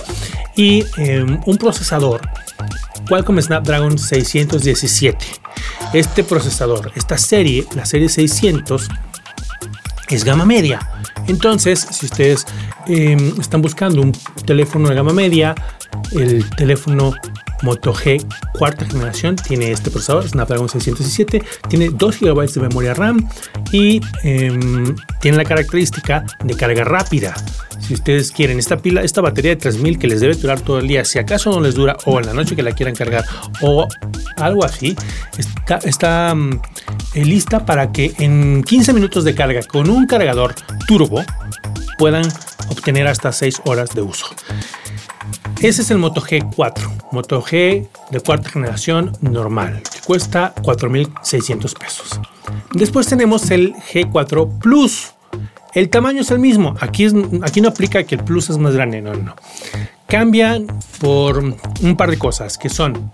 y 0.56 0.86
em, 0.98 1.40
un 1.46 1.58
procesador 1.58 2.22
Qualcomm 3.08 3.42
Snapdragon 3.42 3.98
617. 3.98 5.26
Este 5.94 6.24
procesador, 6.24 6.92
esta 6.96 7.18
serie, 7.18 7.66
la 7.74 7.86
serie 7.86 8.10
600, 8.10 8.90
es 10.10 10.24
gama 10.26 10.46
media. 10.46 10.80
Entonces, 11.28 11.88
si 11.90 12.06
ustedes 12.06 12.46
em, 12.88 13.40
están 13.40 13.62
buscando 13.62 14.02
un 14.02 14.12
teléfono 14.46 14.90
de 14.90 14.96
gama 14.96 15.14
media, 15.14 15.56
el 16.12 16.50
teléfono 16.52 17.14
Moto 17.64 17.94
G 17.94 18.24
cuarta 18.54 18.86
generación 18.86 19.36
tiene 19.36 19.72
este 19.72 19.90
procesador 19.90 20.28
Snapdragon 20.28 20.70
617, 20.70 21.44
tiene 21.70 21.90
2 21.90 22.20
GB 22.20 22.54
de 22.54 22.62
memoria 22.62 22.94
RAM 22.94 23.28
y 23.72 24.02
em, 24.24 24.96
tiene 25.20 25.38
la 25.38 25.46
característica 25.46 26.24
de 26.44 26.54
carga 26.56 26.84
rápida. 26.84 27.34
Si 27.80 27.94
ustedes 27.96 28.32
quieren 28.32 28.60
esta 28.60 28.78
pila, 28.78 29.02
esta 29.02 29.22
batería 29.22 29.52
de 29.52 29.58
3000 29.58 30.00
que 30.00 30.08
les 30.08 30.22
debe 30.22 30.36
durar 30.36 30.62
todo 30.62 30.80
el 30.80 30.88
día, 30.88 31.04
si 31.04 31.20
acaso 31.20 31.52
no 31.52 31.60
les 31.60 31.76
dura 31.76 31.98
o 32.06 32.20
en 32.20 32.28
la 32.28 32.34
noche 32.34 32.56
que 32.56 32.64
la 32.64 32.72
quieran 32.72 32.96
cargar 32.96 33.26
o 33.62 33.88
algo 34.38 34.64
así, 34.64 34.96
está, 35.38 36.34
eh, 37.14 37.26
lista 37.26 37.66
para 37.66 37.92
que 37.92 38.14
en 38.20 38.64
15 38.64 38.94
minutos 38.94 39.24
de 39.24 39.36
carga 39.36 39.62
con 39.64 39.90
un 39.90 40.08
cargador 40.08 40.56
turbo 40.88 41.24
puedan 41.98 42.26
obtener 42.70 43.08
hasta 43.08 43.32
6 43.32 43.62
horas 43.66 43.90
de 43.90 44.02
uso. 44.02 44.28
Ese 45.62 45.82
es 45.82 45.92
el 45.92 45.98
Moto 45.98 46.22
G4, 46.22 46.93
Moto 47.14 47.42
G 47.42 47.88
de 48.10 48.20
cuarta 48.20 48.50
generación 48.50 49.14
normal, 49.22 49.82
que 49.84 50.00
cuesta 50.06 50.54
4.600 50.56 51.78
pesos. 51.78 52.20
Después 52.74 53.08
tenemos 53.08 53.50
el 53.52 53.74
G4 53.76 54.60
Plus. 54.60 55.14
El 55.74 55.90
tamaño 55.90 56.22
es 56.22 56.32
el 56.32 56.40
mismo. 56.40 56.76
Aquí, 56.82 57.08
aquí 57.44 57.62
no 57.62 57.70
aplica 57.70 58.04
que 58.04 58.16
el 58.16 58.24
Plus 58.24 58.50
es 58.50 58.58
más 58.58 58.74
grande, 58.74 59.02
no, 59.02 59.14
no. 59.14 59.36
Cambian 60.08 60.68
por 61.00 61.38
un 61.40 61.98
par 61.98 62.10
de 62.10 62.18
cosas, 62.18 62.58
que 62.58 62.70
son 62.70 63.12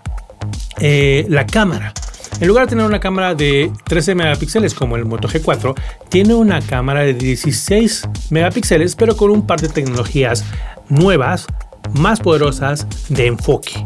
eh, 0.80 1.26
la 1.28 1.46
cámara. 1.46 1.92
En 2.40 2.48
lugar 2.48 2.64
de 2.64 2.70
tener 2.70 2.86
una 2.86 3.00
cámara 3.00 3.34
de 3.34 3.70
13 3.84 4.14
megapíxeles 4.14 4.72
como 4.72 4.96
el 4.96 5.04
Moto 5.04 5.28
G4, 5.28 5.74
tiene 6.08 6.34
una 6.34 6.62
cámara 6.62 7.00
de 7.00 7.12
16 7.12 8.08
megapíxeles, 8.30 8.96
pero 8.96 9.14
con 9.14 9.30
un 9.30 9.46
par 9.46 9.60
de 9.60 9.68
tecnologías 9.68 10.44
nuevas 10.88 11.46
más 11.94 12.20
poderosas 12.20 12.86
de 13.08 13.26
enfoque. 13.26 13.84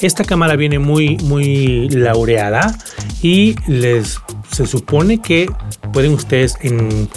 Esta 0.00 0.24
cámara 0.24 0.56
viene 0.56 0.78
muy, 0.78 1.16
muy 1.18 1.88
laureada 1.90 2.76
y 3.22 3.54
les 3.66 4.18
se 4.50 4.66
supone 4.66 5.22
que 5.22 5.48
pueden 5.92 6.12
ustedes 6.12 6.56
en 6.60 7.08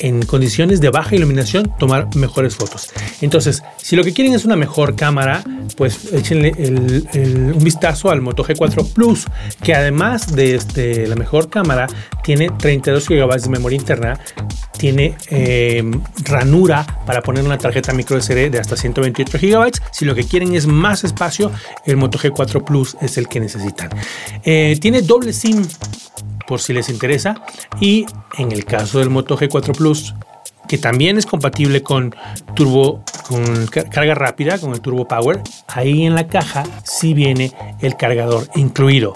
en 0.00 0.24
condiciones 0.24 0.80
de 0.80 0.90
baja 0.90 1.14
iluminación 1.14 1.72
tomar 1.78 2.14
mejores 2.14 2.56
fotos. 2.56 2.90
Entonces, 3.20 3.62
si 3.76 3.96
lo 3.96 4.04
que 4.04 4.12
quieren 4.12 4.34
es 4.34 4.44
una 4.44 4.56
mejor 4.56 4.96
cámara, 4.96 5.42
pues 5.76 6.12
échenle 6.12 6.52
un 6.52 7.58
vistazo 7.62 8.10
al 8.10 8.20
Moto 8.20 8.44
G4 8.44 8.92
Plus, 8.92 9.26
que 9.62 9.74
además 9.74 10.34
de 10.34 10.54
este, 10.54 11.06
la 11.06 11.16
mejor 11.16 11.48
cámara, 11.50 11.86
tiene 12.22 12.50
32 12.50 13.08
GB 13.08 13.40
de 13.40 13.48
memoria 13.48 13.76
interna, 13.76 14.20
tiene 14.78 15.14
eh, 15.30 15.82
ranura 16.24 16.86
para 17.04 17.20
poner 17.20 17.44
una 17.44 17.58
tarjeta 17.58 17.92
micro 17.92 18.20
SD 18.20 18.50
de 18.50 18.58
hasta 18.58 18.76
128 18.76 19.38
GB. 19.38 19.72
Si 19.90 20.04
lo 20.04 20.14
que 20.14 20.24
quieren 20.24 20.54
es 20.54 20.66
más 20.66 21.04
espacio, 21.04 21.50
el 21.84 21.96
Moto 21.96 22.18
G4 22.18 22.64
Plus 22.64 22.96
es 23.00 23.18
el 23.18 23.28
que 23.28 23.40
necesitan. 23.40 23.90
Eh, 24.44 24.78
tiene 24.80 25.02
doble 25.02 25.32
SIM 25.32 25.66
por 26.46 26.60
si 26.60 26.72
les 26.72 26.88
interesa. 26.88 27.42
Y 27.80 28.06
en 28.38 28.52
el 28.52 28.64
caso 28.64 29.00
del 29.00 29.10
Moto 29.10 29.36
G4 29.36 29.76
Plus, 29.76 30.14
que 30.68 30.78
también 30.78 31.18
es 31.18 31.26
compatible 31.26 31.82
con 31.82 32.14
turbo, 32.54 33.02
con 33.26 33.66
carga 33.66 34.14
rápida, 34.14 34.58
con 34.58 34.72
el 34.72 34.80
Turbo 34.80 35.08
Power, 35.08 35.40
ahí 35.66 36.04
en 36.04 36.14
la 36.14 36.26
caja 36.28 36.64
sí 36.84 37.14
viene 37.14 37.52
el 37.80 37.96
cargador 37.96 38.48
incluido. 38.54 39.12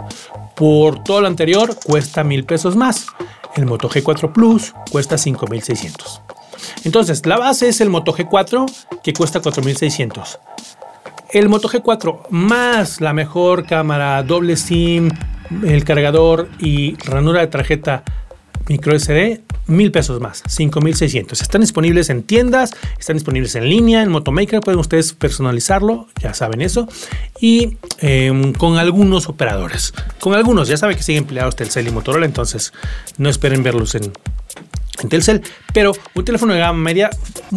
Por 0.63 1.03
todo 1.03 1.21
lo 1.21 1.27
anterior 1.27 1.77
cuesta 1.85 2.23
mil 2.23 2.45
pesos 2.45 2.77
más. 2.77 3.09
El 3.57 3.67
Moto 3.67 3.91
G4 3.91 4.33
Plus 4.33 4.73
cuesta 4.93 5.19
5600. 5.19 6.21
Entonces, 6.85 7.27
la 7.27 7.37
base 7.37 7.69
es 7.69 7.81
el 7.81 7.91
Moto 7.91 8.15
G4 8.15 8.71
que 9.03 9.13
cuesta 9.13 9.41
4600. 9.41 10.39
El 11.33 11.49
Moto 11.49 11.69
G4 11.69 12.29
más 12.31 13.01
la 13.01 13.13
mejor 13.13 13.67
cámara, 13.67 14.23
doble 14.23 14.57
SIM, 14.57 15.11
el 15.65 15.83
cargador 15.83 16.49
y 16.61 16.95
ranura 16.99 17.41
de 17.41 17.49
tarjeta 17.49 18.05
micro 18.69 18.99
SD, 18.99 19.43
mil 19.67 19.93
pesos 19.93 20.21
más, 20.21 20.43
5600. 20.49 21.41
Están 21.41 21.61
disponibles 21.61 22.11
en 22.11 22.23
tiendas, 22.23 22.73
están 22.99 23.17
disponibles 23.17 23.55
en 23.55 23.69
línea, 23.69 24.03
en 24.03 24.11
Motomaker, 24.11 24.61
pueden 24.61 24.81
ustedes 24.81 25.13
personalizarlo, 25.13 26.09
ya 26.21 26.35
saben 26.35 26.61
eso, 26.61 26.89
y 27.41 27.77
em, 27.99 28.53
con 28.53 28.79
algunos 28.79 29.29
operadores. 29.29 29.95
Con 30.21 30.35
algunos, 30.35 30.69
ya 30.69 30.77
saben 30.77 30.97
que 30.97 31.03
siguen 31.03 31.25
empleados 31.25 31.57
Telcel 31.57 31.89
y 31.89 31.91
Motorola, 31.91 32.27
entonces 32.27 32.73
no 33.19 33.29
esperen 33.29 33.63
verlos 33.63 33.95
en, 33.95 34.13
en 35.01 35.09
Telcel, 35.09 35.43
pero 35.73 35.93
un 36.15 36.25
teléfono 36.25 36.53
de 36.53 36.61
gama 36.61 36.79
media, 36.79 37.11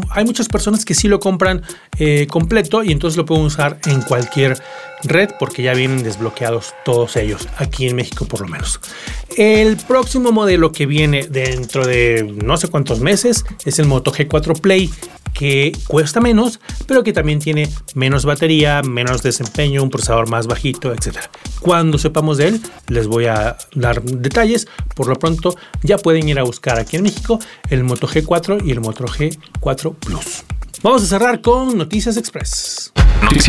hay 0.10 0.26
muchas 0.26 0.48
personas 0.48 0.86
que 0.86 0.94
sí 0.94 1.08
lo 1.08 1.20
compran 1.20 1.62
eh, 2.00 2.28
completo 2.28 2.84
y 2.84 2.92
entonces 2.92 3.18
lo 3.18 3.26
pueden 3.26 3.46
usar 3.46 3.80
en 3.86 4.02
cualquier 4.02 4.58
red 5.04 5.30
porque 5.40 5.62
ya 5.62 5.74
vienen 5.74 6.04
desbloqueados 6.04 6.74
todos 6.84 7.16
ellos, 7.18 7.48
aquí 7.58 7.88
en 7.88 7.96
México 7.96 8.26
por 8.26 8.42
lo 8.42 8.48
menos. 8.48 8.80
El 9.38 9.78
próximo 9.78 10.32
modelo 10.32 10.72
que 10.72 10.86
viene 10.86 11.28
dentro 11.28 11.86
de 11.86 12.24
no 12.44 12.58
sé 12.58 12.70
cuántos 12.70 13.00
meses 13.02 13.44
es 13.66 13.80
el 13.80 13.86
Moto 13.86 14.12
G4 14.12 14.60
Play 14.60 14.92
que 15.36 15.74
cuesta 15.86 16.20
menos, 16.22 16.60
pero 16.88 17.04
que 17.04 17.14
también 17.14 17.40
tiene 17.40 17.70
menos 17.94 18.26
batería, 18.26 18.82
menos 18.82 19.22
desempeño, 19.22 19.84
un 19.84 19.90
procesador 19.92 20.30
más 20.30 20.48
bajito, 20.48 20.94
etc. 20.94 21.18
Cuando 21.60 22.00
sepamos 22.00 22.38
de 22.38 22.48
él, 22.48 22.62
les 22.88 23.08
voy 23.08 23.26
a 23.26 23.58
dar 23.76 24.02
detalles. 24.02 24.68
Por 24.96 25.08
lo 25.08 25.20
pronto, 25.20 25.56
ya 25.84 25.98
pueden 25.98 26.28
ir 26.30 26.40
a 26.40 26.44
buscar 26.44 26.80
aquí 26.80 26.96
en 26.96 27.04
México 27.04 27.38
el 27.70 27.84
Moto 27.84 28.08
G4 28.08 28.66
y 28.66 28.72
el 28.72 28.80
Moto 28.80 29.06
G4 29.06 29.96
Plus. 29.96 30.44
Vamos 30.82 31.04
a 31.04 31.06
cerrar 31.06 31.42
con 31.42 31.78
Noticias 31.78 32.18
Express. 32.18 32.94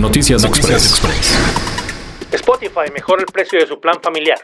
Noticias, 0.01 0.43
Express. 0.45 1.76
Spotify 2.33 2.91
mejora 2.93 3.23
el 3.23 3.27
precio 3.27 3.59
de 3.59 3.67
su 3.67 3.81
plan 3.81 4.01
familiar. 4.03 4.39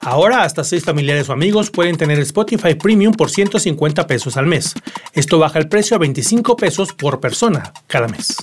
Ahora 0.00 0.42
hasta 0.42 0.64
seis 0.64 0.84
familiares 0.84 1.28
o 1.28 1.32
amigos 1.32 1.70
pueden 1.70 1.96
tener 1.96 2.18
Spotify 2.20 2.74
Premium 2.74 3.12
por 3.12 3.30
150 3.30 4.06
pesos 4.06 4.36
al 4.36 4.46
mes. 4.46 4.74
Esto 5.12 5.38
baja 5.38 5.58
el 5.58 5.68
precio 5.68 5.96
a 5.96 5.98
25 5.98 6.56
pesos 6.56 6.92
por 6.92 7.20
persona 7.20 7.72
cada 7.86 8.08
mes. 8.08 8.36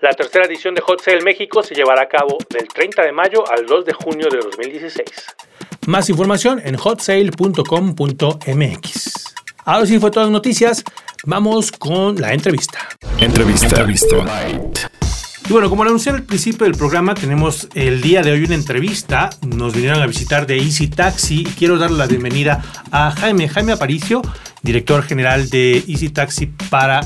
La 0.00 0.12
tercera 0.12 0.44
edición 0.44 0.74
de 0.74 0.82
Hot 0.82 1.00
Sale 1.00 1.22
México 1.22 1.62
se 1.62 1.74
llevará 1.74 2.02
a 2.02 2.08
cabo 2.08 2.36
del 2.50 2.68
30 2.68 3.02
de 3.02 3.12
mayo 3.12 3.50
al 3.50 3.66
2 3.66 3.86
de 3.86 3.92
junio 3.94 4.28
de 4.30 4.38
2016. 4.38 5.04
Más 5.86 6.10
información 6.10 6.60
en 6.64 6.76
hotsale.com.mx. 6.76 9.34
Ahora 9.64 9.86
sí 9.86 9.98
fue 9.98 10.10
todas 10.10 10.28
las 10.28 10.32
noticias, 10.32 10.84
vamos 11.24 11.72
con 11.72 12.16
la 12.16 12.34
entrevista. 12.34 12.78
Entrevista. 13.18 13.66
entrevista. 13.66 14.16
Y 15.48 15.52
bueno, 15.52 15.70
como 15.70 15.84
lo 15.84 15.90
anuncié 15.90 16.10
al 16.10 16.24
principio 16.24 16.64
del 16.64 16.74
programa, 16.74 17.14
tenemos 17.14 17.68
el 17.74 18.02
día 18.02 18.20
de 18.20 18.32
hoy 18.32 18.42
una 18.42 18.56
entrevista. 18.56 19.30
Nos 19.46 19.74
vinieron 19.74 20.02
a 20.02 20.06
visitar 20.06 20.44
de 20.44 20.58
Easy 20.58 20.88
Taxi. 20.88 21.44
Quiero 21.56 21.78
darle 21.78 21.98
la 21.98 22.06
bienvenida 22.06 22.64
a 22.90 23.12
Jaime, 23.12 23.48
Jaime 23.48 23.72
Aparicio, 23.72 24.22
director 24.62 25.04
general 25.04 25.48
de 25.48 25.84
Easy 25.86 26.08
Taxi 26.08 26.46
para 26.68 27.00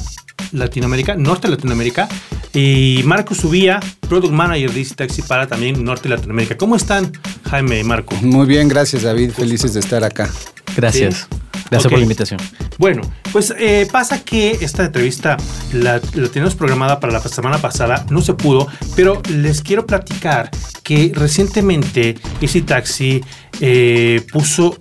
Latinoamérica, 0.52 1.16
Norte 1.16 1.48
Latinoamérica, 1.48 2.08
y 2.54 3.02
Marco 3.04 3.34
Subía, 3.34 3.78
Product 4.08 4.32
Manager 4.32 4.72
de 4.72 4.80
Easy 4.80 4.94
Taxi 4.94 5.20
para 5.20 5.46
también 5.46 5.84
Norte 5.84 6.08
Latinoamérica. 6.08 6.56
¿Cómo 6.56 6.76
están, 6.76 7.12
Jaime 7.50 7.80
y 7.80 7.84
Marco? 7.84 8.16
Muy 8.22 8.46
bien, 8.46 8.68
gracias 8.68 9.02
David, 9.02 9.32
felices 9.32 9.74
de 9.74 9.80
estar 9.80 10.02
acá. 10.02 10.30
Gracias. 10.74 11.28
Gracias 11.70 11.90
por 11.90 11.98
la 11.98 12.02
invitación. 12.02 12.40
Bueno, 12.78 13.02
pues 13.32 13.54
eh, 13.58 13.86
pasa 13.90 14.22
que 14.24 14.58
esta 14.60 14.86
entrevista 14.86 15.36
la, 15.72 16.00
tenemos 16.00 16.54
programada 16.54 16.98
para 16.98 17.12
la 17.12 17.20
semana 17.20 17.58
pasada, 17.58 18.04
no 18.10 18.22
se 18.22 18.34
pudo, 18.34 18.66
pero 18.96 19.22
les 19.28 19.62
quiero 19.62 19.86
platicar 19.86 20.50
que 20.82 21.12
recientemente 21.14 22.16
Easy 22.40 22.62
Taxi 22.62 23.22
eh, 23.60 24.24
puso 24.32 24.76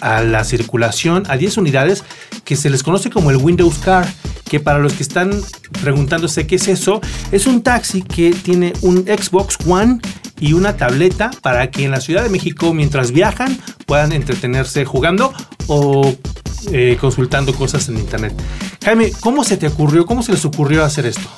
a 0.00 0.22
la 0.22 0.44
circulación 0.44 1.24
a 1.28 1.36
10 1.36 1.58
unidades 1.58 2.04
que 2.44 2.56
se 2.56 2.70
les 2.70 2.82
conoce 2.82 3.10
como 3.10 3.30
el 3.30 3.36
Windows 3.36 3.78
Car, 3.78 4.06
que 4.48 4.60
para 4.60 4.78
los 4.78 4.94
que 4.94 5.02
están 5.02 5.30
preguntándose 5.82 6.46
qué 6.46 6.56
es 6.56 6.68
eso, 6.68 7.00
es 7.32 7.46
un 7.46 7.62
taxi 7.62 8.02
que 8.02 8.32
tiene 8.32 8.72
un 8.82 9.04
Xbox 9.04 9.56
One 9.66 10.00
y 10.40 10.54
una 10.54 10.76
tableta 10.76 11.30
para 11.42 11.70
que 11.70 11.84
en 11.84 11.90
la 11.90 12.00
Ciudad 12.00 12.22
de 12.22 12.30
México 12.30 12.72
mientras 12.74 13.12
viajan 13.12 13.58
puedan 13.86 14.12
entretenerse 14.12 14.84
jugando 14.84 15.32
o 15.66 16.14
eh, 16.72 16.96
consultando 17.00 17.54
cosas 17.54 17.88
en 17.88 17.98
internet. 17.98 18.34
Jaime, 18.84 19.12
¿cómo 19.20 19.44
se 19.44 19.56
te 19.56 19.66
ocurrió, 19.66 20.06
cómo 20.06 20.22
se 20.22 20.32
les 20.32 20.44
ocurrió 20.44 20.84
hacer 20.84 21.06
esto? 21.06 21.28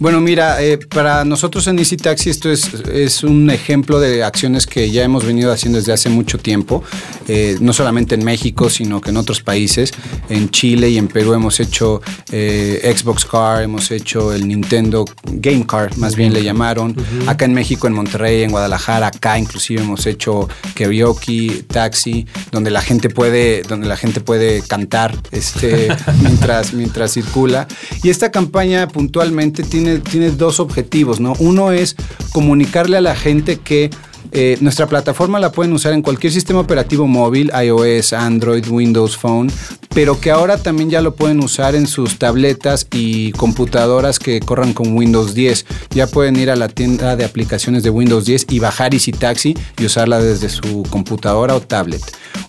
Bueno, 0.00 0.20
mira, 0.20 0.60
eh, 0.60 0.76
para 0.76 1.24
nosotros 1.24 1.68
en 1.68 1.78
Easy 1.78 1.96
Taxi 1.96 2.28
esto 2.28 2.50
es, 2.50 2.74
es, 2.92 3.22
un 3.22 3.48
ejemplo 3.48 4.00
de 4.00 4.24
acciones 4.24 4.66
que 4.66 4.90
ya 4.90 5.04
hemos 5.04 5.24
venido 5.24 5.52
haciendo 5.52 5.78
desde 5.78 5.92
hace 5.92 6.08
mucho 6.08 6.36
tiempo, 6.36 6.82
eh, 7.28 7.56
no 7.60 7.72
solamente 7.72 8.16
en 8.16 8.24
México, 8.24 8.68
sino 8.68 9.00
que 9.00 9.10
en 9.10 9.16
otros 9.16 9.40
países. 9.40 9.92
En 10.28 10.50
Chile 10.50 10.90
y 10.90 10.98
en 10.98 11.06
Perú 11.06 11.34
hemos 11.34 11.60
hecho 11.60 12.02
eh, 12.32 12.92
Xbox 12.96 13.24
Car, 13.24 13.62
hemos 13.62 13.92
hecho 13.92 14.32
el 14.32 14.48
Nintendo 14.48 15.04
Game 15.24 15.64
Car, 15.64 15.96
más 15.96 16.16
bien 16.16 16.32
le 16.32 16.42
llamaron. 16.42 16.96
Acá 17.28 17.44
en 17.44 17.54
México, 17.54 17.86
en 17.86 17.92
Monterrey, 17.92 18.42
en 18.42 18.50
Guadalajara, 18.50 19.06
acá 19.06 19.38
inclusive 19.38 19.80
hemos 19.80 20.06
hecho 20.06 20.48
karaoke, 20.74 21.64
taxi, 21.68 22.26
donde 22.50 22.72
la 22.72 22.82
gente 22.82 23.10
puede, 23.10 23.62
donde 23.62 23.86
la 23.86 23.96
gente 23.96 24.20
puede 24.20 24.60
cantar 24.62 25.16
este, 25.30 25.88
mientras, 26.20 26.72
mientras 26.72 27.12
circula. 27.12 27.68
Y 28.02 28.10
esta 28.10 28.32
campaña 28.32 28.88
puntualmente 28.88 29.62
tiene 29.62 29.83
tiene, 30.00 30.30
dos 30.30 30.60
objetivos, 30.60 31.20
¿no? 31.20 31.34
Uno 31.38 31.72
es 31.72 31.96
comunicarle 32.32 32.96
a 32.96 33.00
la 33.00 33.14
gente 33.16 33.58
que 33.58 33.90
eh, 34.32 34.56
nuestra 34.60 34.86
plataforma 34.86 35.38
la 35.38 35.52
pueden 35.52 35.72
usar 35.72 35.92
en 35.92 36.02
cualquier 36.02 36.32
sistema 36.32 36.60
operativo 36.60 37.06
móvil, 37.06 37.50
iOS, 37.54 38.12
Android, 38.12 38.66
Windows 38.68 39.16
Phone, 39.16 39.50
pero 39.94 40.20
que 40.20 40.30
ahora 40.30 40.58
también 40.58 40.90
ya 40.90 41.00
lo 41.00 41.14
pueden 41.14 41.40
usar 41.40 41.74
en 41.74 41.86
sus 41.86 42.18
tabletas 42.18 42.86
y 42.92 43.32
computadoras 43.32 44.18
que 44.18 44.40
corran 44.40 44.72
con 44.72 44.96
Windows 44.96 45.34
10. 45.34 45.66
Ya 45.90 46.06
pueden 46.06 46.36
ir 46.36 46.50
a 46.50 46.56
la 46.56 46.68
tienda 46.68 47.16
de 47.16 47.24
aplicaciones 47.24 47.82
de 47.84 47.90
Windows 47.90 48.24
10 48.24 48.46
y 48.50 48.58
bajar 48.58 48.94
Easy 48.94 49.12
Taxi 49.12 49.56
y 49.78 49.86
usarla 49.86 50.20
desde 50.20 50.48
su 50.48 50.82
computadora 50.90 51.54
o 51.54 51.60
tablet. 51.60 52.02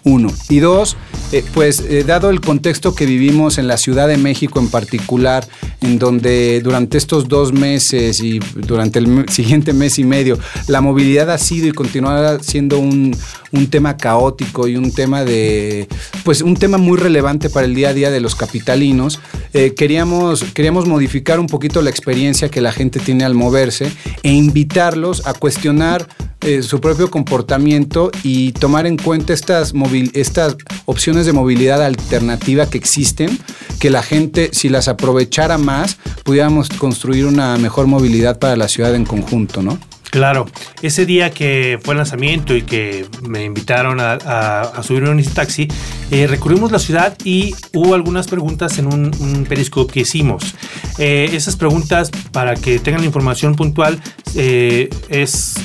Uno. 0.03 0.31
Y 0.49 0.59
dos, 0.59 0.97
eh, 1.31 1.43
pues 1.53 1.79
eh, 1.79 2.03
dado 2.03 2.29
el 2.29 2.41
contexto 2.41 2.93
que 2.93 3.05
vivimos 3.05 3.57
en 3.57 3.67
la 3.67 3.77
Ciudad 3.77 4.07
de 4.07 4.17
México 4.17 4.59
en 4.59 4.69
particular, 4.69 5.47
en 5.81 5.99
donde 5.99 6.61
durante 6.61 6.97
estos 6.97 7.27
dos 7.27 7.53
meses 7.53 8.21
y 8.21 8.39
durante 8.55 8.99
el 8.99 9.25
siguiente 9.29 9.73
mes 9.73 9.99
y 9.99 10.03
medio, 10.03 10.37
la 10.67 10.81
movilidad 10.81 11.29
ha 11.31 11.37
sido 11.37 11.64
y 11.67 11.71
continuará 11.71 12.41
siendo 12.41 12.79
un, 12.79 13.15
un 13.51 13.67
tema 13.67 13.97
caótico 13.97 14.67
y 14.67 14.75
un 14.75 14.91
tema 14.91 15.23
de, 15.23 15.87
pues 16.23 16.41
un 16.41 16.55
tema 16.55 16.77
muy 16.77 16.97
relevante 16.97 17.49
para 17.49 17.65
el 17.65 17.75
día 17.75 17.89
a 17.89 17.93
día 17.93 18.11
de 18.11 18.19
los 18.19 18.35
capitalinos. 18.35 19.19
Eh, 19.53 19.73
queríamos, 19.75 20.43
queríamos 20.53 20.87
modificar 20.87 21.39
un 21.39 21.47
poquito 21.47 21.81
la 21.81 21.89
experiencia 21.89 22.49
que 22.49 22.61
la 22.61 22.71
gente 22.71 22.99
tiene 22.99 23.23
al 23.23 23.35
moverse 23.35 23.91
e 24.23 24.31
invitarlos 24.31 25.25
a 25.25 25.33
cuestionar 25.33 26.07
eh, 26.41 26.61
su 26.61 26.79
propio 26.79 27.09
comportamiento 27.09 28.11
y 28.21 28.51
tomar 28.51 28.85
en 28.85 28.97
cuenta 28.97 29.33
estas, 29.33 29.73
estas 30.13 30.57
opciones 30.85 31.25
de 31.25 31.33
movilidad 31.33 31.81
alternativa 31.81 32.69
que 32.69 32.77
existen, 32.77 33.39
que 33.79 33.89
la 33.89 34.03
gente, 34.03 34.49
si 34.51 34.69
las 34.69 34.87
aprovechara 34.87 35.57
más, 35.57 35.97
pudiéramos 36.23 36.69
construir 36.69 37.25
una 37.25 37.57
mejor 37.57 37.87
movilidad 37.87 38.37
para 38.37 38.55
la 38.55 38.67
ciudad 38.67 38.93
en 38.93 39.05
conjunto, 39.05 39.63
¿no? 39.63 39.79
Claro, 40.15 40.45
ese 40.81 41.05
día 41.05 41.29
que 41.29 41.77
fue 41.83 41.93
el 41.93 41.97
lanzamiento 41.97 42.55
y 42.55 42.61
que 42.61 43.05
me 43.27 43.43
invitaron 43.43 43.99
a, 43.99 44.71
subir 44.81 45.03
un 45.03 45.21
taxi, 45.21 45.67
eh, 46.09 46.25
recurrimos 46.25 46.71
la 46.71 46.79
ciudad 46.79 47.17
y 47.25 47.53
hubo 47.73 47.95
algunas 47.95 48.27
preguntas 48.27 48.79
en 48.79 48.87
un, 48.87 49.45
periscope 49.49 49.91
que 49.91 49.99
hicimos. 49.99 50.55
Eh, 50.99 51.31
esas 51.33 51.57
preguntas, 51.57 52.11
para 52.31 52.55
que 52.55 52.79
tengan 52.79 53.01
la 53.01 53.07
información 53.07 53.57
puntual, 53.57 53.99
eh, 54.35 54.89
es 55.09 55.55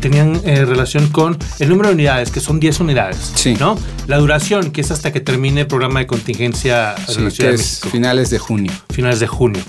tenían 0.00 0.42
relación 0.42 1.08
con 1.08 1.38
el 1.60 1.68
número 1.68 1.90
de 1.90 1.94
unidades, 1.94 2.32
que 2.32 2.40
son 2.40 2.58
10 2.58 2.80
unidades. 2.80 3.34
Sí. 3.36 3.54
¿no? 3.54 3.78
La 4.08 4.18
duración, 4.18 4.72
que 4.72 4.80
es 4.80 4.90
hasta 4.90 5.12
que 5.12 5.20
termine 5.20 5.60
el 5.60 5.66
programa 5.68 6.00
de 6.00 6.08
contingencia 6.08 6.96
sí, 7.06 7.20
la 7.20 7.30
Ciudad 7.30 7.52
de 7.52 7.58
México. 7.58 7.88
Finales 7.88 8.30
de 8.30 8.38
junio. 8.40 8.72
Finales 8.90 9.20
de 9.20 9.28
junio. 9.28 9.62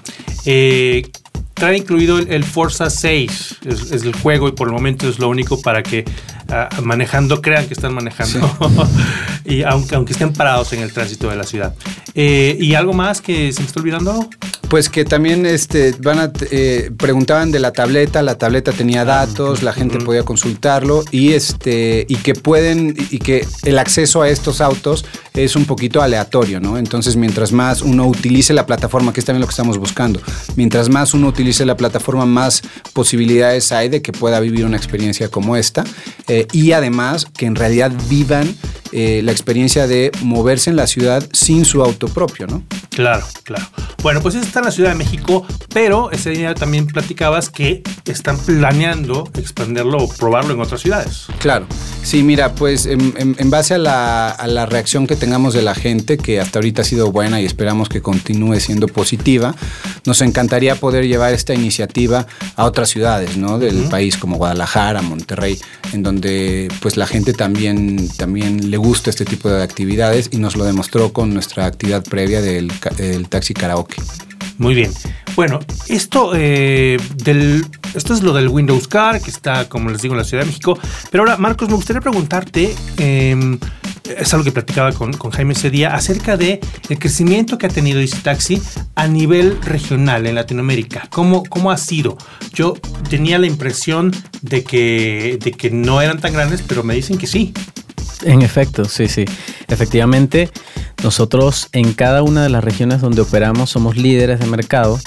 Eh, 0.49 1.03
trae 1.57 1.77
incluido 1.77 2.19
el, 2.19 2.43
Forza 2.43 2.89
6, 2.89 3.57
es, 3.65 3.91
el 3.91 4.15
juego 4.15 4.47
y 4.47 4.51
por 4.51 4.67
el 4.67 4.73
momento 4.73 5.09
es 5.09 5.19
lo 5.19 5.27
único 5.27 5.59
para 5.61 5.83
que 5.83 6.05
ah, 6.49 6.69
manejando 6.83 7.41
crean 7.41 7.67
que 7.67 7.73
están 7.73 7.93
manejando, 7.93 8.57
y 9.45 9.63
aunque, 9.63 9.95
aunque 9.95 10.13
estén 10.13 10.33
parados 10.33 10.71
en 10.73 10.81
el 10.81 10.93
tránsito 10.93 11.29
de 11.29 11.35
la 11.35 11.43
ciudad. 11.43 11.75
Eh, 12.13 12.57
¿Y 12.59 12.75
algo 12.75 12.93
más 12.93 13.21
que 13.21 13.51
se 13.51 13.61
me 13.61 13.67
está 13.67 13.79
olvidando? 13.79 14.29
Pues 14.69 14.89
que 14.89 15.05
también 15.05 15.45
este, 15.45 15.93
van 16.01 16.19
a, 16.19 16.31
eh, 16.51 16.91
preguntaban 16.97 17.51
de 17.51 17.59
la 17.59 17.71
tableta, 17.71 18.21
la 18.21 18.37
tableta 18.37 18.73
tenía 18.73 19.01
ah, 19.01 19.05
datos, 19.05 19.63
la 19.63 19.71
gente 19.71 19.97
podía 19.99 20.23
consultarlo 20.23 21.05
y, 21.09 21.33
este, 21.33 22.05
y 22.09 22.15
que 22.17 22.33
pueden, 22.33 22.95
y 23.09 23.19
que 23.19 23.47
el 23.63 23.79
acceso 23.79 24.21
a 24.21 24.29
estos 24.29 24.59
autos 24.59 25.05
es 25.33 25.55
un 25.55 25.65
poquito 25.65 26.01
aleatorio, 26.01 26.59
¿no? 26.59 26.77
Entonces, 26.77 27.15
mientras 27.15 27.53
más 27.53 27.81
uno 27.81 28.07
utilice 28.07 28.53
la 28.53 28.65
plataforma, 28.65 29.13
que 29.13 29.21
es 29.21 29.25
también 29.25 29.41
lo 29.41 29.47
que 29.47 29.51
estamos 29.51 29.77
buscando, 29.77 30.21
mientras 30.57 30.89
más 30.89 31.13
uno 31.13 31.27
utilice 31.27 31.65
la 31.65 31.77
plataforma, 31.77 32.25
más 32.25 32.61
posibilidades 32.91 33.71
hay 33.71 33.87
de 33.87 34.01
que 34.01 34.11
pueda 34.11 34.39
vivir 34.39 34.65
una 34.65 34.75
experiencia 34.75 35.29
como 35.29 35.55
esta 35.55 35.83
eh, 36.27 36.47
y 36.51 36.73
además 36.73 37.25
que 37.25 37.45
en 37.45 37.55
realidad 37.55 37.91
vivan 38.09 38.53
eh, 38.99 39.21
la 39.21 39.31
experiencia 39.31 39.85
de 39.85 40.11
moverse 40.23 40.71
en 40.71 40.75
la 40.75 40.87
ciudad 40.87 41.23
sin 41.31 41.65
su 41.65 41.83
auto 41.83 42.07
propio, 42.07 42.47
¿no? 42.47 42.63
Claro, 42.89 43.23
claro. 43.43 43.63
Bueno, 44.01 44.21
pues 44.23 44.33
está 44.33 44.57
en 44.57 44.65
la 44.65 44.71
Ciudad 44.71 44.89
de 44.89 44.95
México, 44.95 45.45
pero 45.71 46.09
ese 46.11 46.31
día 46.31 46.55
también 46.55 46.87
platicabas 46.87 47.51
que 47.51 47.83
están 48.05 48.39
planeando 48.39 49.29
expanderlo 49.37 49.99
o 49.99 50.09
probarlo 50.09 50.55
en 50.55 50.61
otras 50.61 50.81
ciudades. 50.81 51.27
Claro. 51.37 51.67
Sí, 52.01 52.23
mira, 52.23 52.55
pues 52.55 52.87
en, 52.87 53.35
base 53.51 53.75
a 53.75 53.77
la, 53.77 54.29
a 54.29 54.47
la, 54.47 54.65
reacción 54.65 55.05
que 55.05 55.15
tengamos 55.15 55.53
de 55.53 55.61
la 55.61 55.75
gente, 55.75 56.17
que 56.17 56.39
hasta 56.39 56.57
ahorita 56.57 56.81
ha 56.81 56.85
sido 56.85 57.11
buena 57.11 57.39
y 57.39 57.45
esperamos 57.45 57.89
que 57.89 58.01
continúe 58.01 58.59
siendo 58.59 58.87
positiva, 58.87 59.53
nos 60.05 60.21
encantaría 60.21 60.75
poder 60.75 61.05
llevar 61.05 61.33
esta 61.33 61.53
iniciativa 61.53 62.25
a 62.55 62.65
otras 62.65 62.89
ciudades 62.89 63.37
¿no? 63.37 63.59
del 63.59 63.83
país, 63.89 64.17
como 64.17 64.37
Guadalajara, 64.37 65.03
Monterrey, 65.03 65.59
en 65.93 66.01
donde 66.01 66.69
pues 66.81 66.97
la 66.97 67.05
gente 67.05 67.33
también, 67.33 68.09
también 68.17 68.71
le 68.71 68.77
gusta 68.77 68.86
este 68.87 69.25
tipo 69.25 69.49
de 69.49 69.61
actividades 69.61 70.29
y 70.31 70.37
nos 70.37 70.55
lo 70.55 70.63
demostró 70.63 71.11
con 71.11 71.33
nuestra 71.33 71.65
actividad 71.65 72.03
previa 72.03 72.41
del, 72.41 72.71
taxi 73.29 73.53
karaoke. 73.53 74.01
Muy 74.57 74.75
bien. 74.75 74.91
Bueno, 75.35 75.59
esto, 75.87 76.31
eh, 76.35 76.97
del, 77.15 77.65
esto 77.93 78.13
es 78.13 78.23
lo 78.23 78.33
del 78.33 78.47
Windows 78.47 78.87
Car, 78.87 79.21
que 79.21 79.29
está, 79.29 79.67
como 79.67 79.89
les 79.89 80.01
digo, 80.01 80.13
en 80.13 80.19
la 80.19 80.23
Ciudad 80.23 80.43
de 80.43 80.47
México. 80.47 80.79
Pero 81.11 81.23
ahora, 81.23 81.37
Marcos, 81.37 81.67
me 81.67 81.75
gustaría 81.75 82.01
preguntarte, 82.01 82.73
em, 82.97 83.59
es 84.17 84.33
algo 84.33 84.45
que 84.45 84.51
platicaba 84.51 84.93
con, 84.93 85.11
Jaime 85.11 85.53
ese 85.53 85.69
día, 85.69 85.93
acerca 85.93 86.37
de 86.37 86.59
el 86.89 86.97
crecimiento 86.97 87.57
que 87.57 87.67
ha 87.67 87.69
tenido 87.69 87.99
Easy 87.99 88.17
Taxi 88.17 88.61
a 88.95 89.07
nivel 89.07 89.61
regional 89.61 90.25
en 90.25 90.35
Latinoamérica. 90.35 91.07
¿Cómo, 91.11 91.43
cómo 91.43 91.71
ha 91.71 91.77
sido? 91.77 92.17
Yo 92.53 92.73
tenía 93.09 93.37
la 93.37 93.47
impresión 93.47 94.15
de 94.41 94.63
que, 94.63 95.37
de 95.43 95.51
que 95.51 95.69
no 95.71 96.01
eran 96.01 96.19
tan 96.19 96.33
grandes, 96.33 96.63
pero 96.65 96.83
me 96.83 96.95
dicen 96.95 97.17
que 97.17 97.27
sí. 97.27 97.53
En 98.23 98.41
efecto, 98.41 98.85
sí, 98.85 99.07
sí. 99.07 99.25
Efectivamente, 99.67 100.49
nosotros 101.03 101.69
en 101.71 101.93
cada 101.93 102.23
una 102.23 102.43
de 102.43 102.49
las 102.49 102.63
regiones 102.63 103.01
donde 103.01 103.21
operamos 103.21 103.69
somos 103.69 103.97
líderes 103.97 104.39
de 104.39 104.45
mercado. 104.47 104.99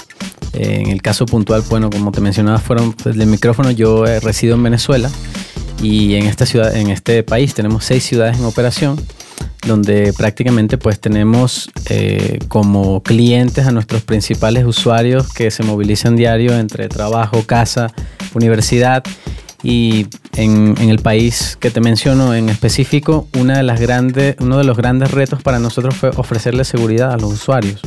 En 0.53 0.87
el 0.87 1.01
caso 1.01 1.25
puntual, 1.25 1.63
bueno, 1.69 1.89
como 1.89 2.11
te 2.11 2.21
mencionaba 2.21 2.59
fueron 2.59 2.93
pues, 2.93 3.15
del 3.17 3.27
micrófono, 3.27 3.71
yo 3.71 4.05
eh, 4.05 4.19
resido 4.19 4.55
en 4.55 4.63
Venezuela 4.63 5.09
y 5.81 6.15
en 6.15 6.25
esta 6.25 6.45
ciudad, 6.45 6.75
en 6.75 6.89
este 6.89 7.23
país 7.23 7.53
tenemos 7.53 7.85
seis 7.85 8.03
ciudades 8.03 8.37
en 8.37 8.45
operación 8.45 8.99
donde 9.65 10.11
prácticamente 10.13 10.77
pues 10.77 10.99
tenemos 10.99 11.69
eh, 11.89 12.39
como 12.47 13.03
clientes 13.03 13.67
a 13.67 13.71
nuestros 13.71 14.01
principales 14.01 14.65
usuarios 14.65 15.31
que 15.31 15.51
se 15.51 15.63
movilizan 15.63 16.15
diario 16.15 16.57
entre 16.57 16.87
trabajo, 16.89 17.43
casa, 17.45 17.93
universidad 18.33 19.03
y 19.63 20.07
en, 20.35 20.77
el 20.77 20.99
país 20.99 21.57
que 21.59 21.69
te 21.69 21.81
menciono 21.81 22.33
en 22.33 22.49
específico, 22.49 23.27
una 23.37 23.57
de 23.57 23.63
las 23.63 23.79
grandes, 23.79 24.35
uno 24.39 24.57
de 24.57 24.63
los 24.63 24.77
grandes 24.77 25.11
retos 25.11 25.41
para 25.43 25.59
nosotros 25.59 25.95
fue 25.95 26.09
ofrecerle 26.15 26.63
seguridad 26.63 27.11
a 27.11 27.17
los 27.17 27.33
usuarios, 27.33 27.81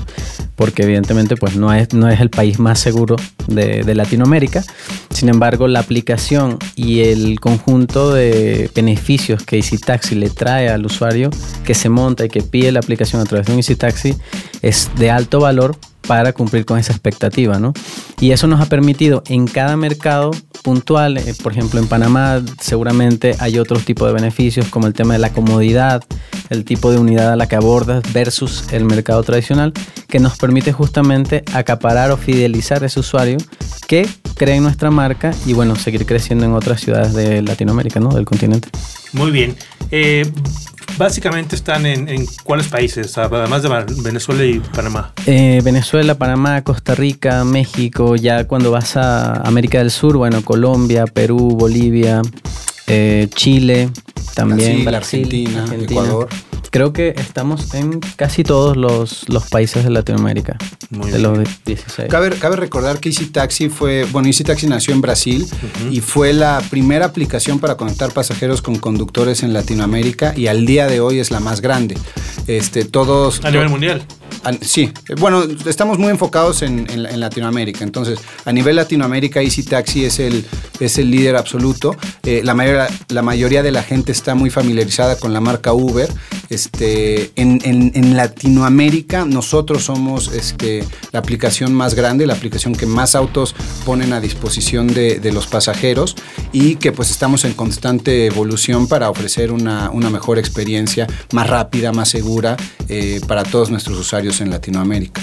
porque 0.55 0.85
evidentemente 0.85 1.37
pues 1.37 1.57
no 1.57 1.73
es, 1.73 1.93
no 1.93 2.09
es 2.09 2.21
el 2.21 2.31
país 2.31 2.59
más 2.59 2.79
seguro 2.79 3.17
de, 3.49 3.95
Latinoamérica. 3.95 4.65
Sin 5.11 5.29
embargo, 5.29 5.69
la 5.69 5.79
aplicación 5.79 6.59
y 6.75 7.01
el 7.01 7.39
conjunto 7.39 8.13
de 8.13 8.69
beneficios 8.75 9.45
que 9.45 9.57
Easy 9.57 9.79
Taxi 9.79 10.17
le 10.17 10.31
trae 10.31 10.69
al 10.69 10.85
usuario 10.85 11.31
que 11.65 11.75
se 11.75 11.89
monta 11.89 12.25
y 12.25 12.29
que 12.29 12.43
pide 12.43 12.73
la 12.73 12.81
aplicación 12.81 13.23
a 13.23 13.25
través 13.25 13.47
de 13.47 13.53
un 13.53 13.59
Easy 13.59 13.77
Taxi 13.77 14.17
es 14.63 14.91
de 14.97 15.11
alto 15.13 15.39
valor 15.39 15.77
para 16.07 16.33
cumplir 16.33 16.65
con 16.65 16.79
esa 16.79 16.93
expectativa, 16.93 17.59
¿no? 17.59 17.73
Y 18.21 18.33
eso 18.33 18.47
nos 18.47 18.61
ha 18.61 18.67
permitido 18.67 19.23
en 19.29 19.47
cada 19.47 19.77
mercado 19.77 20.31
puntual, 20.63 21.19
eh, 21.19 21.35
por 21.43 21.53
ejemplo 21.53 21.81
en 21.81 21.87
Panamá 21.87 22.43
seguramente 22.61 23.37
hay 23.39 23.59
otro 23.59 23.79
tipo 23.79 24.07
de 24.07 24.13
beneficios 24.13 24.69
como 24.69 24.87
el 24.87 24.95
tema 24.95 25.15
de 25.15 25.21
la 25.21 25.33
comodidad, 25.33 26.03
el 26.51 26.65
tipo 26.65 26.91
de 26.91 26.99
unidad 26.99 27.33
a 27.33 27.37
la 27.37 27.47
que 27.47 27.57
abordas 27.57 28.03
versus 28.13 28.65
el 28.73 28.85
mercado 28.85 29.23
tradicional, 29.23 29.73
que 30.09 30.21
nos 30.21 30.39
permite 30.39 30.73
justamente 30.73 31.45
acaparar 31.53 32.11
o 32.11 32.17
fidelizar 32.17 32.83
a 32.83 32.87
ese 32.87 33.01
usuario 33.01 33.39
que 33.87 34.09
cree 34.35 34.57
en 34.57 34.63
nuestra 34.63 34.91
marca 34.91 35.33
y 35.47 35.53
bueno, 35.53 35.77
seguir 35.77 36.07
creciendo 36.07 36.45
en 36.45 36.53
otras 36.53 36.81
ciudades 36.81 37.15
de 37.15 37.43
Latinoamérica, 37.43 38.01
¿no? 38.01 38.09
Del 38.09 38.25
continente. 38.25 38.69
Muy 39.15 39.31
bien. 39.31 39.57
Eh, 39.91 40.31
básicamente 40.99 41.57
están 41.57 41.87
en, 41.87 42.27
cuáles 42.43 42.69
países, 42.69 43.17
además 43.17 43.63
de 43.63 43.69
Venezuela 44.03 44.45
y 44.45 44.61
Panamá. 44.61 45.13
Eh, 45.27 45.61
Venezuela, 45.65 46.17
Panamá, 46.17 46.63
Costa 46.63 46.95
Rica, 46.95 47.45
México, 47.45 48.17
ya 48.17 48.47
cuando 48.47 48.71
vas 48.71 48.97
a 48.97 49.35
América 49.43 49.79
del 49.79 49.91
Sur, 49.91 50.17
bueno, 50.17 50.43
Colombia, 50.45 51.07
Perú, 51.07 51.57
Bolivia, 51.57 52.23
eh, 52.87 53.29
Chile, 53.35 53.89
también 54.35 54.85
Brasil, 54.85 55.25
Argentina, 55.25 55.65
Ecuador. 55.73 56.29
Creo 56.75 56.93
que 56.93 57.15
estamos 57.17 57.73
en 57.75 58.01
casi 58.17 58.43
todos 58.43 58.77
los, 58.77 59.25
países 59.49 59.85
de 59.85 59.91
Latinoamérica, 59.91 60.59
de 60.91 61.21
los 61.21 61.39
16. 61.65 62.09
Cabe, 62.11 62.31
cabe, 62.31 62.57
recordar 62.57 62.99
que 62.99 63.11
Easy 63.11 63.27
Taxi 63.27 63.69
fue, 63.69 64.03
bueno, 64.11 64.27
Easy 64.27 64.43
Taxi 64.43 64.67
nació 64.67 64.93
en 64.93 65.01
Brasil 65.01 65.47
y 65.93 66.01
fue 66.01 66.33
la 66.33 66.61
primera 66.71 67.07
aplicación 67.07 67.61
para 67.61 67.77
conectar 67.77 68.13
pasajeros 68.13 68.61
con 68.61 68.75
conductores 68.75 69.45
en 69.45 69.53
Latinoamérica 69.53 70.35
y 70.37 70.49
al 70.49 70.67
día 70.67 70.89
de 70.89 70.99
hoy 70.99 71.21
es 71.21 71.31
la 71.31 71.39
más 71.39 71.61
grande. 71.61 71.97
Este, 72.49 72.85
todos... 72.85 73.45
A 73.45 73.53
nivel 73.53 73.69
mundial. 73.69 74.05
Sí, 74.61 74.93
bueno, 75.19 75.43
estamos 75.67 75.99
muy 75.99 76.11
enfocados 76.11 76.63
en, 76.63 76.85
Latinoamérica. 77.19 77.85
Entonces, 77.85 78.19
a 78.45 78.53
nivel 78.53 78.77
Latinoamérica, 78.77 79.41
Easy 79.41 79.63
Taxi 79.63 80.05
es 80.05 80.19
el, 80.19 80.45
es 80.81 80.99
el 80.99 81.11
líder 81.11 81.37
absoluto. 81.37 81.97
Eh, 82.25 82.43
la, 82.45 82.55
mayoría, 82.55 82.89
la 83.09 83.23
mayoría 83.23 83.63
de 83.63 83.71
la 83.71 83.83
gente 83.83 84.13
está 84.13 84.35
muy 84.35 84.51
familiarizada 84.51 85.17
con 85.17 85.33
la 85.33 85.41
marca 85.41 85.73
Uber. 85.73 86.11
Este, 86.51 87.33
en, 87.37 88.17
Latinoamérica, 88.17 89.25
nosotros 89.25 89.85
somos 89.85 90.29
este, 90.33 90.85
la 91.11 91.21
aplicación 91.21 91.73
más 91.73 91.95
grande, 91.95 92.27
la 92.27 92.35
aplicación 92.35 92.75
que 92.75 92.87
más 92.87 93.15
autos 93.15 93.55
ponen 93.85 94.13
a 94.13 94.21
disposición 94.21 94.89
de, 94.89 95.21
los 95.33 95.47
pasajeros 95.47 96.15
y 96.53 96.77
que 96.77 96.93
pues 96.93 97.11
estamos 97.11 97.45
en 97.45 97.55
constante 97.55 98.27
evolución 98.27 98.87
para 98.87 99.11
ofrecer 99.11 99.51
una, 99.51 99.91
mejor 100.11 100.39
experiencia, 100.39 101.09
más 101.33 101.49
rápida, 101.49 101.93
más 101.93 102.11
segura 102.11 102.57
eh, 102.89 103.21
para 103.27 103.43
todos 103.43 103.71
nuestros 103.71 103.99
usuarios 103.99 104.14
en 104.19 104.51
Latinoamérica. 104.51 105.21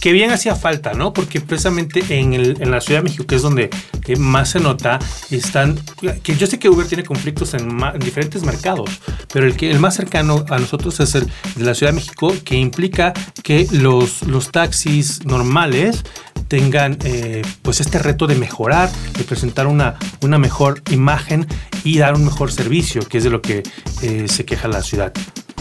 Que 0.00 0.12
bien 0.12 0.32
hacía 0.32 0.56
falta, 0.56 0.94
¿no? 0.94 1.12
Porque 1.12 1.40
precisamente 1.40 2.02
en, 2.08 2.34
en 2.34 2.70
la 2.70 2.80
Ciudad 2.80 3.00
de 3.00 3.04
México, 3.04 3.24
que 3.24 3.36
es 3.36 3.42
donde 3.42 3.70
más 4.18 4.50
se 4.50 4.60
nota, 4.60 4.98
están, 5.30 5.78
que 6.22 6.36
yo 6.36 6.46
sé 6.46 6.58
que 6.58 6.68
Uber 6.68 6.86
tiene 6.86 7.04
conflictos 7.04 7.54
en, 7.54 7.78
diferentes 8.00 8.42
mercados, 8.42 8.90
pero 9.32 9.46
el, 9.46 9.56
que, 9.56 9.70
el 9.70 9.78
más 9.78 9.94
cercano 9.94 10.44
a 10.50 10.58
nosotros 10.58 10.98
es 11.00 11.14
el 11.14 11.26
de 11.54 11.64
la 11.64 11.74
Ciudad 11.74 11.92
de 11.92 11.96
México, 11.96 12.34
que 12.44 12.56
implica 12.56 13.12
que 13.42 13.68
los, 13.70 14.22
los 14.24 14.50
taxis 14.50 15.24
normales 15.24 16.02
tengan 16.48 16.98
eh, 17.04 17.42
pues 17.62 17.80
este 17.80 17.98
reto 17.98 18.26
de 18.26 18.34
mejorar, 18.34 18.90
de 19.16 19.24
presentar 19.24 19.66
una, 19.66 19.96
una 20.20 20.38
mejor 20.38 20.82
imagen 20.90 21.46
y 21.84 21.98
dar 21.98 22.14
un 22.14 22.24
mejor 22.24 22.52
servicio, 22.52 23.02
que 23.08 23.18
es 23.18 23.24
de 23.24 23.30
lo 23.30 23.40
que 23.40 23.62
eh, 24.02 24.26
se 24.28 24.44
queja 24.44 24.68
la 24.68 24.82
ciudad. 24.82 25.12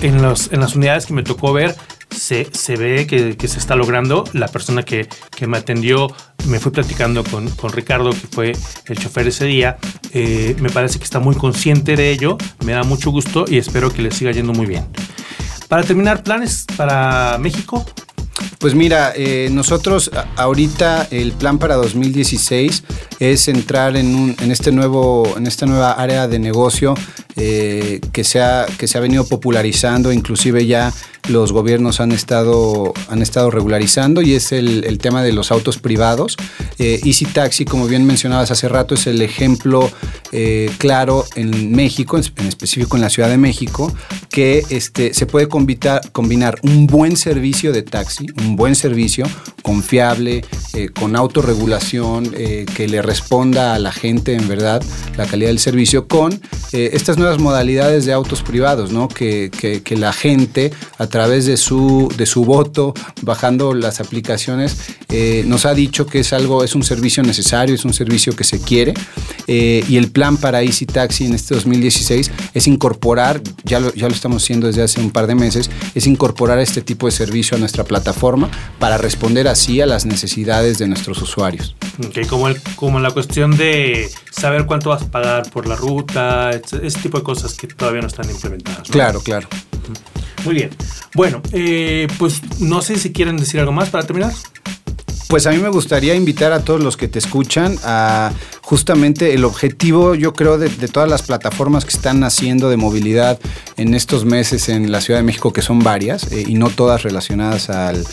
En, 0.02 0.22
los, 0.22 0.52
en 0.52 0.60
las 0.60 0.76
unidades 0.76 1.06
que 1.06 1.14
me 1.14 1.22
tocó 1.22 1.54
ver, 1.54 1.76
se, 2.12 2.48
se 2.52 2.76
ve 2.76 3.08
que, 3.08 3.38
que, 3.38 3.48
se 3.48 3.60
está 3.60 3.76
logrando. 3.76 4.24
La 4.34 4.48
persona 4.48 4.84
que, 4.84 5.08
que 5.36 5.48
me 5.48 5.58
atendió, 5.58 6.08
me 6.48 6.60
fui 6.60 6.72
platicando 6.72 7.24
con, 7.24 7.50
con, 7.52 7.72
Ricardo, 7.72 8.12
que 8.12 8.28
fue 8.32 8.52
el 8.86 8.98
chofer 8.98 9.28
ese 9.28 9.46
día. 9.46 9.78
Eh, 10.14 10.56
me 10.60 10.70
parece 10.70 11.00
que 11.00 11.06
está 11.06 11.20
muy 11.20 11.36
consciente 11.36 11.96
de 11.96 12.12
ello. 12.12 12.38
Me 12.66 12.74
da 12.74 12.84
mucho 12.84 13.12
gusto 13.12 13.46
y 13.48 13.58
espero 13.58 13.92
que 13.92 14.02
le 14.02 14.12
siga 14.12 14.32
yendo 14.32 14.54
muy 14.54 14.66
bien. 14.66 14.86
Para 15.68 15.84
terminar, 15.84 16.24
planes 16.24 16.66
para 16.76 17.38
México. 17.40 17.86
Pues 18.60 18.76
mira, 18.76 19.14
eh, 19.16 19.50
nosotros 19.52 20.12
ahorita 20.36 21.08
el 21.10 21.32
plan 21.32 21.58
para 21.58 21.76
2016 21.76 22.84
es 23.20 23.48
entrar 23.48 23.96
en, 23.98 24.16
un, 24.16 24.36
en, 24.40 24.52
este 24.52 24.72
nuevo, 24.72 25.36
en 25.38 25.48
esta 25.48 25.66
nueva 25.66 25.94
área 25.94 26.28
de 26.28 26.40
negocio 26.40 26.94
eh, 27.36 28.02
que, 28.12 28.24
se 28.24 28.42
ha, 28.42 28.66
que 28.78 28.88
se 28.88 28.98
ha 28.98 29.02
venido 29.02 29.26
popularizando, 29.26 30.12
inclusive 30.12 30.66
ya 30.66 30.94
los 31.28 31.52
gobiernos 31.52 32.00
han 32.02 32.12
estado, 32.12 32.94
han 33.10 33.22
estado 33.22 33.52
regularizando 33.52 34.22
y 34.22 34.34
es 34.34 34.52
el, 34.52 34.98
tema 35.00 35.24
de 35.24 35.34
los 35.34 35.52
autos 35.52 35.78
privados. 35.78 36.38
Eh, 36.78 37.00
Easy 37.04 37.26
Taxi, 37.26 37.66
como 37.66 37.88
bien 37.88 38.06
mencionabas 38.06 38.52
hace 38.52 38.70
rato, 38.70 38.96
es 38.96 39.08
el 39.08 39.22
ejemplo 39.22 39.90
claro 40.78 41.26
en 41.36 41.74
México, 41.74 42.18
en, 42.18 42.48
específico 42.48 42.96
en 42.96 43.02
la 43.02 43.10
Ciudad 43.10 43.28
de 43.28 43.38
México, 43.38 43.94
que 44.32 44.64
este, 44.70 45.14
se 45.14 45.26
puede 45.26 45.48
combinar, 45.48 46.02
combinar 46.12 46.58
un 46.64 46.88
buen 46.88 47.18
servicio 47.18 47.74
de 47.74 47.84
taxi, 47.84 48.28
un 48.40 48.56
buen 48.56 48.76
servicio 48.76 49.26
confiable, 49.72 50.44
eh, 50.74 50.90
con 50.90 51.16
autorregulación, 51.16 52.30
que 52.32 52.88
le 52.88 53.02
responda 53.02 53.74
a 53.74 53.80
la 53.80 53.92
gente 53.92 54.36
en 54.36 54.48
verdad 54.48 54.82
la 55.18 55.26
calidad 55.26 55.50
del 55.50 55.60
servicio, 55.60 56.08
con 56.08 56.42
estas 56.72 57.18
nuevas 57.18 57.40
modalidades 57.40 58.06
de 58.06 58.14
autos 58.14 58.42
privados, 58.42 58.92
¿no? 58.92 59.08
que, 59.08 59.52
que 59.84 59.98
la 59.98 60.14
gente 60.14 60.72
a 60.98 61.08
través 61.08 61.46
de 61.46 61.58
su, 61.58 62.14
de 62.18 62.26
su 62.26 62.46
voto, 62.46 62.94
bajando 63.22 63.74
las 63.74 64.00
aplicaciones, 64.00 64.78
eh, 65.10 65.44
nos 65.48 65.66
ha 65.66 65.74
dicho 65.74 66.06
que 66.06 66.20
es 66.20 66.34
algo, 66.34 66.64
es 66.64 66.76
un 66.76 66.84
servicio 66.84 67.24
necesario, 67.24 67.76
es 67.76 67.86
un 67.86 67.94
servicio 67.94 68.36
que 68.36 68.44
se 68.44 68.60
quiere. 68.60 68.94
Eh, 69.48 69.84
y 69.88 69.98
el 69.98 70.12
plan 70.12 70.38
para 70.38 70.62
Easy 70.62 70.86
Taxi 70.86 71.26
en 71.26 71.34
este 71.34 71.56
2016 71.56 72.32
es 72.54 72.68
incorporar, 72.68 73.42
ya 73.64 73.80
lo, 73.80 73.94
ya 73.94 74.08
lo 74.08 74.14
estamos 74.14 74.44
haciendo 74.44 74.68
desde 74.68 74.84
hace 74.84 75.02
un 75.02 75.12
par 75.12 75.28
de 75.28 75.36
meses, 75.36 75.70
es 75.96 76.08
incorporar 76.08 76.60
este 76.60 76.82
tipo 76.82 77.08
de 77.08 77.12
servicio 77.12 77.58
a 77.58 77.60
nuestra 77.60 77.84
plataforma 77.84 78.50
para 78.80 78.98
responder 78.98 79.48
así 79.62 79.80
a 79.80 79.86
las 79.86 80.08
necesidades 80.08 80.80
de 80.80 80.88
nuestros 80.88 81.22
usuarios. 81.22 81.76
Okay, 82.08 82.26
como, 82.26 82.48
el, 82.48 82.60
como 82.76 83.00
la 83.00 83.12
cuestión 83.12 83.56
de 83.56 84.10
saber 84.32 84.66
cuánto 84.66 84.90
vas 84.90 85.04
a 85.04 85.12
pagar 85.12 85.52
por 85.52 85.68
la 85.68 85.76
ruta, 85.76 86.50
ese 86.50 87.00
tipo 87.00 87.20
de 87.20 87.24
cosas 87.24 87.54
que 87.54 87.68
todavía 87.68 88.02
no 88.02 88.08
están 88.08 88.28
implementadas. 88.28 88.90
Claro, 88.90 89.22
claro. 89.22 89.48
Muy 90.44 90.56
bien. 90.56 90.72
Bueno, 91.14 91.44
eh, 91.52 92.08
pues 92.18 92.42
no 92.60 92.82
sé 92.82 92.98
si 92.98 93.12
quieren 93.14 93.38
decir 93.38 93.60
algo 93.60 93.72
más 93.72 93.90
para 93.90 94.04
terminar. 94.04 94.34
Pues 95.32 95.48
a 95.48 95.52
mí 95.52 95.60
me 95.60 95.70
gustaría 95.70 96.14
invitar 96.14 96.52
a 96.52 96.60
todos 96.60 96.84
los 96.84 96.98
que 96.98 97.08
te 97.08 97.18
escuchan 97.18 97.78
a 97.86 98.34
justamente 98.62 99.34
el 99.34 99.46
objetivo, 99.46 100.14
yo 100.14 100.34
creo, 100.34 100.58
de, 100.58 100.70
todas 100.90 101.10
las 101.10 101.22
plataformas 101.22 101.86
que 101.86 101.92
están 101.92 102.22
haciendo 102.26 102.70
de 102.70 102.76
movilidad 102.76 103.40
en 103.78 103.94
estos 103.94 104.26
meses 104.26 104.68
en 104.68 104.92
la 104.92 105.00
Ciudad 105.00 105.22
de 105.22 105.24
México, 105.24 105.54
que 105.54 105.62
son 105.62 105.80
varias, 105.80 106.30
eh, 106.34 106.44
y 106.46 106.56
no 106.56 106.70
todas 106.70 107.04
relacionadas 107.04 107.70
al, 107.70 108.06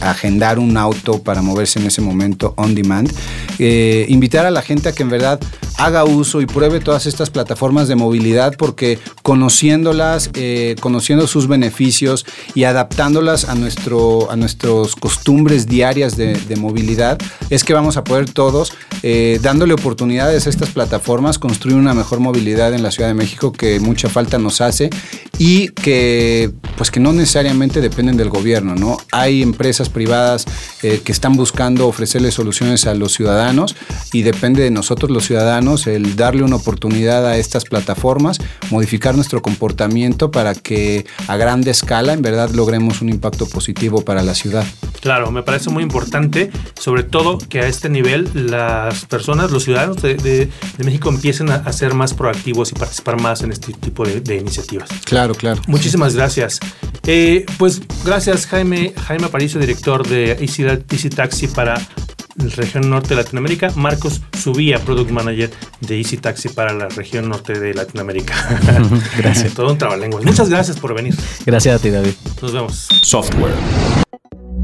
agendar 0.00 0.58
un 0.58 0.78
auto 0.78 1.22
para 1.22 1.42
moverse 1.42 1.78
en 1.78 1.88
ese 1.88 2.00
momento 2.00 2.54
on 2.56 2.74
demand, 2.74 3.12
eh, 3.58 4.06
invitar 4.08 4.46
a 4.46 4.50
la 4.50 4.62
gente 4.62 4.88
a 4.88 4.92
que 4.92 5.02
en 5.02 5.10
verdad 5.10 5.38
haga 5.76 6.04
uso 6.04 6.40
y 6.40 6.46
pruebe 6.46 6.80
todas 6.80 7.06
estas 7.06 7.30
plataformas 7.30 7.86
de 7.86 7.94
movilidad 7.94 8.54
porque 8.56 8.98
conociéndolas, 9.22 10.30
eh, 10.34 10.74
conociendo 10.80 11.26
sus 11.26 11.46
beneficios 11.46 12.26
y 12.54 12.64
adaptándolas 12.64 13.44
a, 13.44 13.54
nuestro, 13.54 14.30
a 14.30 14.36
nuestros 14.36 14.96
costumbres 14.96 15.17
diarias 15.66 16.16
de, 16.16 16.56
movilidad, 16.56 17.18
es 17.50 17.64
que 17.64 17.74
vamos 17.74 17.96
a 17.96 18.04
poder 18.04 18.30
todos, 18.30 18.72
eh, 19.02 19.38
dándole 19.42 19.74
oportunidades 19.74 20.46
a 20.46 20.50
estas 20.50 20.70
plataformas, 20.70 21.38
construir 21.38 21.76
una 21.76 21.94
mejor 21.94 22.20
movilidad 22.20 22.74
en 22.74 22.82
la 22.82 22.90
Ciudad 22.90 23.08
de 23.08 23.14
México 23.14 23.52
que 23.52 23.78
mucha 23.80 24.08
falta 24.08 24.38
nos 24.38 24.60
hace 24.60 24.90
y 25.38 25.68
que 25.68 26.50
pues 26.76 26.90
que 26.90 27.00
no 27.00 27.12
necesariamente 27.12 27.80
dependen 27.80 28.16
del 28.16 28.28
gobierno, 28.28 28.74
¿no? 28.74 28.96
Hay 29.12 29.42
empresas 29.42 29.88
privadas 29.88 30.46
eh, 30.82 31.00
que 31.04 31.12
están 31.12 31.36
buscando 31.36 31.86
ofrecerle 31.86 32.30
soluciones 32.30 32.86
a 32.86 32.94
los 32.94 33.12
ciudadanos 33.12 33.76
y 34.12 34.22
depende 34.22 34.62
de 34.62 34.70
nosotros 34.70 35.10
los 35.10 35.26
ciudadanos 35.26 35.86
el 35.86 36.16
darle 36.16 36.42
una 36.42 36.56
oportunidad 36.56 37.26
a 37.26 37.36
estas 37.36 37.64
plataformas, 37.64 38.38
modificar 38.70 39.14
nuestro 39.14 39.42
comportamiento 39.42 40.30
para 40.30 40.54
que 40.54 41.06
a 41.26 41.36
grande 41.36 41.70
escala 41.70 42.12
en 42.12 42.22
verdad 42.22 42.50
logremos 42.50 43.02
un 43.02 43.08
impacto 43.08 43.46
positivo 43.46 44.02
para 44.02 44.22
la 44.22 44.34
ciudad. 44.34 44.64
Claro, 45.08 45.30
me 45.30 45.42
parece 45.42 45.70
muy 45.70 45.82
importante, 45.82 46.50
sobre 46.78 47.02
todo 47.02 47.38
que 47.38 47.60
a 47.60 47.66
este 47.66 47.88
nivel 47.88 48.28
las 48.34 49.06
personas, 49.06 49.50
los 49.50 49.64
ciudadanos 49.64 50.02
de, 50.02 50.50
México 50.84 51.08
empiecen 51.08 51.50
a, 51.50 51.72
ser 51.72 51.94
más 51.94 52.12
proactivos 52.12 52.72
y 52.72 52.74
participar 52.74 53.18
más 53.18 53.40
en 53.40 53.50
este 53.50 53.72
tipo 53.72 54.04
de, 54.04 54.36
iniciativas. 54.36 54.90
Claro, 55.06 55.34
claro. 55.34 55.62
Muchísimas 55.66 56.14
gracias. 56.14 56.60
Eh, 57.06 57.46
pues 57.56 57.80
gracias 58.04 58.46
Jaime, 58.48 58.92
Jaime 59.06 59.24
Aparicio, 59.24 59.58
director 59.58 60.06
de 60.06 60.32
Easy, 60.42 60.66
Easy 60.90 61.08
Taxi 61.08 61.46
para 61.46 61.80
la 62.36 62.54
región 62.54 62.90
norte 62.90 63.14
de 63.14 63.22
Latinoamérica. 63.22 63.72
Marcos 63.76 64.20
Subía, 64.38 64.78
Product 64.78 65.10
Manager 65.10 65.50
de 65.80 65.96
Easy 65.96 66.18
Taxi 66.18 66.50
para 66.50 66.74
la 66.74 66.90
región 66.90 67.30
norte 67.30 67.58
de 67.58 67.72
Latinoamérica. 67.72 68.34
gracias. 69.16 69.54
Todo 69.54 69.72
un 69.72 69.78
trabalenguas. 69.78 70.22
Muchas 70.22 70.50
gracias 70.50 70.78
por 70.78 70.94
venir. 70.94 71.14
Gracias 71.46 71.76
a 71.76 71.82
ti, 71.82 71.88
David. 71.88 72.12
Nos 72.42 72.52
vemos. 72.52 72.88
Software. 73.00 73.54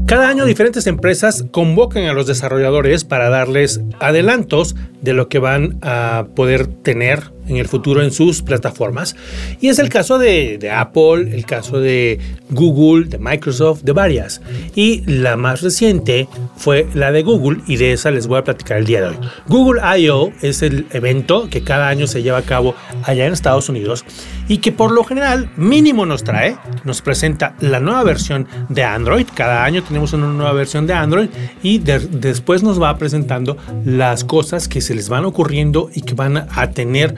Cada 0.05 0.29
año 0.29 0.45
diferentes 0.45 0.85
empresas 0.85 1.45
convocan 1.49 2.03
a 2.03 2.13
los 2.13 2.27
desarrolladores 2.27 3.03
para 3.03 3.29
darles 3.29 3.81
adelantos 3.99 4.75
de 5.05 5.13
lo 5.13 5.29
que 5.29 5.39
van 5.39 5.77
a 5.81 6.25
poder 6.35 6.67
tener 6.67 7.35
en 7.47 7.57
el 7.57 7.67
futuro 7.67 8.01
en 8.01 8.11
sus 8.11 8.41
plataformas. 8.41 9.15
Y 9.61 9.69
es 9.69 9.79
el 9.79 9.89
caso 9.89 10.17
de, 10.17 10.59
Apple, 10.73 11.35
el 11.35 11.45
caso 11.45 11.79
de 11.79 12.19
Google, 12.49 13.07
de 13.07 13.19
Microsoft, 13.19 13.83
de 13.83 13.91
varias. 13.91 14.41
Y 14.75 15.03
la 15.05 15.37
más 15.37 15.61
reciente 15.61 16.27
fue 16.57 16.87
la 16.93 17.11
de 17.11 17.21
Google 17.21 17.61
y 17.67 17.77
de 17.77 17.93
esa 17.93 18.09
les 18.11 18.27
voy 18.27 18.39
a 18.39 18.43
platicar 18.43 18.77
el 18.77 18.85
día 18.85 19.01
de 19.01 19.07
hoy. 19.09 19.17
Google 19.47 19.81
I.O. 19.99 20.31
es 20.41 20.63
el 20.63 20.87
evento 20.91 21.47
que 21.49 21.61
cada 21.61 21.87
año 21.87 22.07
se 22.07 22.23
lleva 22.23 22.39
a 22.39 22.43
cabo 22.43 22.75
allá 23.03 23.25
en 23.25 23.33
Estados 23.33 23.69
Unidos 23.69 24.05
y 24.47 24.57
que 24.57 24.71
por 24.71 24.91
lo 24.91 25.03
general 25.03 25.49
mínimo 25.55 26.05
nos 26.05 26.23
trae, 26.23 26.57
nos 26.83 27.01
presenta 27.01 27.55
la 27.59 27.79
nueva 27.79 28.03
versión 28.03 28.47
de 28.69 28.83
Android. 28.83 29.27
Cada 29.35 29.63
año 29.63 29.83
tenemos 29.83 30.13
una 30.13 30.27
nueva 30.27 30.53
versión 30.53 30.87
de 30.87 30.93
Android 30.93 31.29
y 31.61 31.77
después 31.77 32.63
nos 32.63 32.81
va 32.81 32.97
presentando 32.97 33.57
las 33.85 34.23
cosas 34.23 34.67
que 34.67 34.81
se 34.81 34.94
les 34.95 35.09
van 35.09 35.25
ocurriendo 35.25 35.89
y 35.93 36.01
que 36.01 36.13
van 36.13 36.37
a 36.37 36.71
tener 36.71 37.15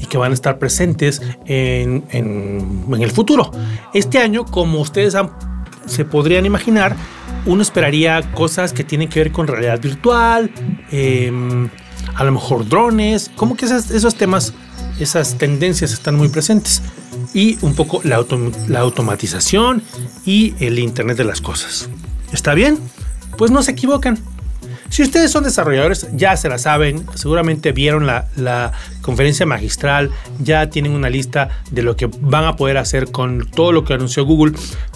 y 0.00 0.06
que 0.06 0.18
van 0.18 0.32
a 0.32 0.34
estar 0.34 0.58
presentes 0.58 1.22
en, 1.46 2.04
el 2.12 3.10
futuro. 3.10 3.50
Este 3.94 4.18
año, 4.18 4.44
como 4.44 4.80
ustedes 4.80 5.16
se 5.86 6.04
podrían 6.04 6.46
imaginar, 6.46 6.96
uno 7.46 7.62
esperaría 7.62 8.32
cosas 8.32 8.72
que 8.72 8.84
tienen 8.84 9.08
que 9.08 9.20
ver 9.20 9.32
con 9.32 9.46
realidad 9.46 9.80
virtual, 9.80 10.50
em, 10.90 11.68
a 12.14 12.24
lo 12.24 12.32
mejor 12.32 12.68
drones, 12.68 13.30
como 13.34 13.56
que 13.56 13.66
esos 13.66 14.14
temas, 14.14 14.52
esas 14.98 15.38
tendencias 15.38 15.92
están 15.92 16.16
muy 16.16 16.28
presentes. 16.28 16.82
Y 17.32 17.58
un 17.62 17.74
poco 17.74 18.00
la, 18.04 18.24
la 18.68 18.80
automatización 18.80 19.82
y 20.24 20.54
el 20.60 20.78
Internet 20.78 21.16
de 21.16 21.24
las 21.24 21.40
Cosas. 21.40 21.88
¿Está 22.32 22.54
bien? 22.54 22.78
Pues 23.36 23.50
no 23.50 23.62
se 23.62 23.72
equivocan. 23.72 24.18
Si 24.90 25.02
ustedes 25.02 25.30
son 25.30 25.44
desarrolladores, 25.44 26.08
ya 26.14 26.36
se 26.36 26.48
la 26.48 26.58
saben, 26.58 27.06
seguramente 27.14 27.70
vieron 27.70 28.06
la, 28.06 28.72
conferencia 29.02 29.46
magistral, 29.46 30.10
ya 30.40 30.68
tienen 30.68 30.92
una 30.92 31.08
lista 31.08 31.48
de 31.70 31.82
lo 31.82 31.96
que 31.96 32.10
van 32.20 32.44
a 32.44 32.56
poder 32.56 32.76
hacer 32.76 33.10
con 33.10 33.48
todo 33.48 33.70
lo 33.70 33.84
que 33.84 33.94
anunció 33.94 34.24
Google. 34.24 34.52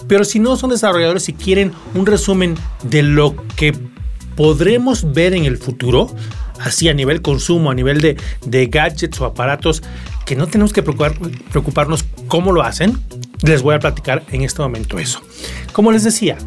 Pero 0.07 0.25
si 0.25 0.39
no 0.39 0.57
son 0.57 0.71
desarrolladores 0.71 1.29
y 1.29 1.33
quieren 1.33 1.71
un 1.93 2.05
resumen 2.05 2.55
de 2.83 3.03
lo 3.03 3.35
que 3.55 3.73
podremos 4.35 5.13
ver 5.13 5.33
en 5.33 5.45
el 5.45 5.57
futuro, 5.57 6.13
así 6.59 6.89
a 6.89 6.93
nivel 6.93 7.21
consumo, 7.21 7.71
a 7.71 7.73
nivel 7.73 8.01
de, 8.01 8.17
de 8.45 8.65
gadgets 8.67 9.19
o 9.21 9.25
aparatos, 9.25 9.81
que 10.25 10.35
no 10.35 10.47
tenemos 10.47 10.73
que 10.73 10.83
preocuparnos 10.83 12.05
cómo 12.27 12.51
lo 12.51 12.63
hacen, 12.63 12.99
les 13.43 13.61
voy 13.61 13.75
a 13.75 13.79
platicar 13.79 14.23
en 14.31 14.41
este 14.41 14.61
momento 14.61 14.99
eso. 14.99 15.21
Como 15.71 15.93
les 15.93 16.03
decía, 16.03 16.37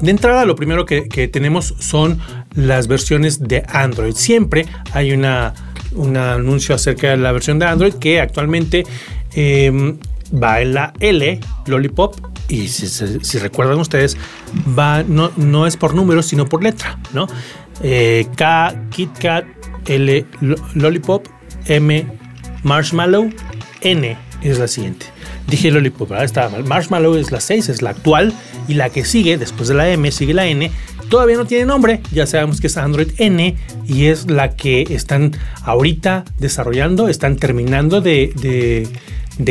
de 0.00 0.10
entrada, 0.10 0.44
lo 0.44 0.56
primero 0.56 0.84
que, 0.84 1.28
tenemos 1.28 1.74
son 1.78 2.18
las 2.54 2.86
versiones 2.86 3.48
de 3.48 3.64
Android. 3.68 4.14
Siempre 4.14 4.66
hay 4.92 5.12
una, 5.12 5.54
un 5.92 6.16
anuncio 6.16 6.74
acerca 6.74 7.10
de 7.10 7.16
la 7.16 7.32
versión 7.32 7.58
de 7.58 7.66
Android 7.66 7.94
que 7.94 8.20
actualmente 8.20 8.84
em, 9.34 9.98
va 10.32 10.60
en 10.60 10.74
la 10.74 10.92
L, 11.00 11.40
Lollipop, 11.66 12.16
y 12.48 12.68
si, 12.68 13.38
recuerdan 13.38 13.78
ustedes, 13.78 14.16
va, 14.78 15.02
no, 15.02 15.32
no, 15.36 15.66
es 15.66 15.76
por 15.76 15.94
números, 15.94 16.26
sino 16.26 16.46
por 16.46 16.62
letra, 16.62 16.98
¿no? 17.12 17.26
Eh, 17.82 18.26
K, 18.36 18.82
KitKat, 18.90 19.44
L, 19.86 20.26
Lollipop, 20.74 21.26
M, 21.66 22.06
Marshmallow, 22.62 23.30
N 23.80 24.16
es 24.42 24.58
la 24.58 24.68
siguiente. 24.68 25.06
Dije 25.48 25.70
Lollipop, 25.70 26.08
¿verdad? 26.08 26.24
Estaba 26.24 26.48
mal. 26.50 26.64
Marshmallow 26.64 27.16
es 27.16 27.32
la 27.32 27.40
6, 27.40 27.68
es 27.68 27.82
la 27.82 27.90
actual. 27.90 28.32
Y 28.68 28.74
la 28.74 28.90
que 28.90 29.04
sigue, 29.04 29.38
después 29.38 29.68
de 29.68 29.74
la 29.74 29.88
M, 29.88 30.10
sigue 30.10 30.34
la 30.34 30.46
N. 30.46 30.70
Todavía 31.08 31.36
no 31.36 31.44
tiene 31.44 31.66
nombre, 31.66 32.00
ya 32.10 32.26
sabemos 32.26 32.60
que 32.60 32.66
es 32.66 32.76
Android 32.76 33.12
N 33.18 33.56
y 33.86 34.06
es 34.06 34.28
la 34.28 34.56
que 34.56 34.82
están 34.90 35.32
ahorita 35.62 36.24
desarrollando, 36.38 37.08
están 37.08 37.36
terminando 37.36 38.00
de, 38.00 38.88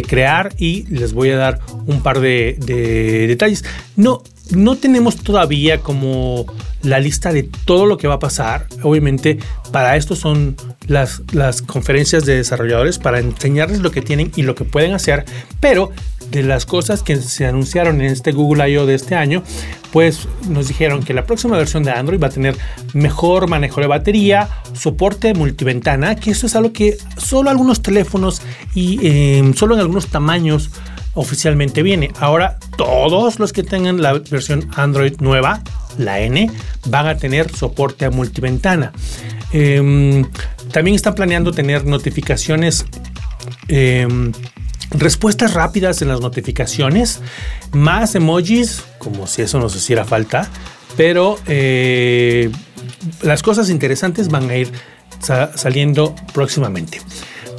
crear 0.05 0.53
y 0.57 0.83
les 0.87 1.13
voy 1.13 1.29
a 1.29 1.37
dar 1.37 1.61
un 1.85 2.01
par 2.01 2.19
de, 2.19 2.57
de 2.59 3.27
detalles. 3.27 3.63
No, 3.95 4.21
no 4.51 4.75
tenemos 4.75 5.17
todavía 5.17 5.79
como 5.79 6.45
la 6.81 6.99
lista 6.99 7.33
de 7.33 7.43
todo 7.43 7.85
lo 7.85 7.97
que 7.97 8.07
va 8.07 8.15
a 8.15 8.19
pasar. 8.19 8.67
Obviamente, 8.83 9.39
para 9.71 9.95
esto 9.95 10.15
son 10.15 10.55
las, 10.87 11.21
las 11.33 11.61
conferencias 11.61 12.25
de 12.25 12.37
desarrolladores, 12.37 12.99
para 12.99 13.19
enseñarles 13.19 13.79
lo 13.79 13.91
que 13.91 14.01
tienen 14.01 14.31
y 14.35 14.43
lo 14.43 14.55
que 14.55 14.65
pueden 14.65 14.93
hacer, 14.93 15.25
pero 15.59 15.91
de 16.31 16.43
las 16.43 16.65
cosas 16.65 17.03
que 17.03 17.17
se 17.17 17.45
anunciaron 17.45 18.01
en 18.01 18.07
este 18.07 18.31
Google 18.31 18.69
I.O. 18.69 18.85
de 18.85 18.95
este 18.95 19.15
año, 19.15 19.43
pues 19.91 20.27
nos 20.49 20.67
dijeron 20.67 21.03
que 21.03 21.13
la 21.13 21.25
próxima 21.25 21.57
versión 21.57 21.83
de 21.83 21.91
Android 21.91 22.21
va 22.21 22.27
a 22.27 22.31
tener 22.31 22.55
mejor 22.93 23.47
manejo 23.47 23.81
de 23.81 23.87
batería, 23.87 24.49
soporte 24.73 25.33
multiventana, 25.33 26.15
que 26.15 26.31
eso 26.31 26.47
es 26.47 26.55
algo 26.55 26.73
que 26.73 26.97
solo 27.17 27.49
algunos 27.49 27.81
teléfonos 27.81 28.41
y 28.73 28.99
eh, 29.03 29.53
solo 29.55 29.75
en 29.75 29.81
algunos 29.81 30.07
tamaños 30.07 30.71
oficialmente 31.15 31.81
viene. 31.81 32.11
Ahora 32.19 32.57
todos 32.77 33.39
los 33.39 33.51
que 33.51 33.63
tengan 33.63 34.01
la 34.01 34.13
versión 34.13 34.69
Android 34.75 35.15
nueva, 35.19 35.61
la 35.97 36.19
N, 36.19 36.51
van 36.85 37.07
a 37.07 37.17
tener 37.17 37.51
soporte 37.55 38.05
a 38.05 38.11
multiventana. 38.11 38.91
Em, 39.51 40.25
también 40.71 40.95
están 40.95 41.15
planeando 41.15 41.51
tener 41.51 41.85
notificaciones. 41.85 42.85
Em, 43.67 44.31
respuestas 44.91 45.53
rápidas 45.53 46.01
en 46.01 46.09
las 46.09 46.21
notificaciones, 46.21 47.21
más 47.71 48.15
emojis, 48.15 48.83
como 48.99 49.27
si 49.27 49.41
eso 49.41 49.59
nos 49.59 49.75
hiciera 49.75 50.05
falta, 50.05 50.49
pero 50.95 51.37
eh, 51.47 52.51
las 53.21 53.41
cosas 53.43 53.69
interesantes 53.69 54.29
van 54.29 54.49
a 54.49 54.55
ir 54.55 54.71
saliendo 55.55 56.15
próximamente. 56.33 57.01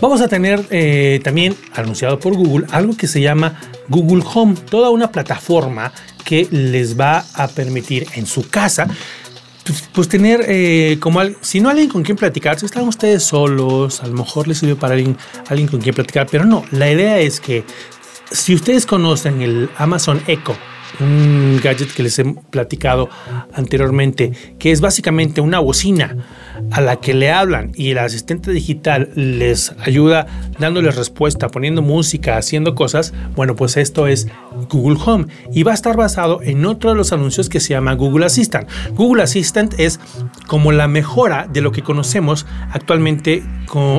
Vamos 0.00 0.20
a 0.20 0.28
tener 0.28 0.66
eh, 0.70 1.20
también 1.24 1.56
anunciado 1.74 2.18
por 2.18 2.34
Google 2.34 2.66
algo 2.70 2.96
que 2.96 3.06
se 3.06 3.20
llama 3.20 3.58
Google 3.88 4.22
Home, 4.34 4.54
toda 4.68 4.90
una 4.90 5.10
plataforma 5.10 5.92
que 6.24 6.46
les 6.50 6.98
va 6.98 7.24
a 7.34 7.48
permitir 7.48 8.06
en 8.14 8.26
su 8.26 8.48
casa 8.48 8.88
pues, 9.66 9.88
pues 9.92 10.08
tener 10.08 10.44
eh, 10.46 10.98
como 11.00 11.20
si 11.40 11.60
no 11.60 11.70
alguien 11.70 11.88
con 11.88 12.02
quien 12.02 12.16
platicar, 12.16 12.58
si 12.58 12.66
están 12.66 12.86
ustedes 12.86 13.24
solos, 13.24 14.02
a 14.02 14.06
lo 14.06 14.14
mejor 14.14 14.46
les 14.46 14.58
sirve 14.58 14.76
para 14.76 14.94
alguien, 14.94 15.16
alguien 15.48 15.68
con 15.68 15.80
quien 15.80 15.94
platicar, 15.94 16.28
pero 16.30 16.44
no, 16.44 16.64
la 16.70 16.90
idea 16.90 17.18
es 17.18 17.40
que 17.40 17.64
si 18.30 18.54
ustedes 18.54 18.86
conocen 18.86 19.42
el 19.42 19.68
Amazon 19.76 20.22
Echo, 20.28 20.56
un 21.00 21.60
gadget 21.62 21.92
que 21.92 22.02
les 22.02 22.18
he 22.18 22.24
platicado 22.24 23.08
anteriormente, 23.52 24.32
que 24.58 24.72
es 24.72 24.80
básicamente 24.80 25.40
una 25.40 25.58
bocina 25.58 26.16
a 26.70 26.80
la 26.80 26.96
que 26.96 27.14
le 27.14 27.30
hablan 27.30 27.72
y 27.74 27.90
el 27.90 27.98
asistente 27.98 28.50
digital 28.50 29.10
les 29.14 29.74
ayuda 29.84 30.26
dándoles 30.58 30.96
respuesta, 30.96 31.48
poniendo 31.48 31.82
música, 31.82 32.36
haciendo 32.36 32.74
cosas, 32.74 33.12
bueno, 33.34 33.56
pues 33.56 33.76
esto 33.76 34.06
es 34.06 34.28
Google 34.70 34.98
Home 35.04 35.26
y 35.52 35.62
va 35.62 35.72
a 35.72 35.74
estar 35.74 35.96
basado 35.96 36.40
en 36.42 36.64
otro 36.64 36.90
de 36.90 36.96
los 36.96 37.12
anuncios 37.12 37.48
que 37.48 37.60
se 37.60 37.70
llama 37.70 37.94
Google 37.94 38.26
Assistant. 38.26 38.68
Google 38.92 39.22
Assistant 39.22 39.74
es 39.78 40.00
como 40.46 40.72
la 40.72 40.88
mejora 40.88 41.46
de 41.52 41.60
lo 41.60 41.72
que 41.72 41.82
conocemos 41.82 42.46
actualmente 42.72 43.42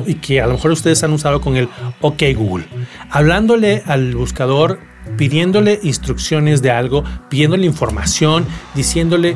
y 0.05 0.15
que 0.15 0.41
a 0.41 0.47
lo 0.47 0.53
mejor 0.53 0.71
ustedes 0.71 1.03
han 1.03 1.11
usado 1.11 1.41
con 1.41 1.55
el 1.57 1.69
OK 2.01 2.23
Google. 2.35 2.65
Hablándole 3.09 3.83
al 3.85 4.15
buscador 4.15 4.79
pidiéndole 5.17 5.79
instrucciones 5.83 6.61
de 6.61 6.71
algo, 6.71 7.03
pidiéndole 7.29 7.65
información, 7.65 8.45
diciéndole 8.75 9.35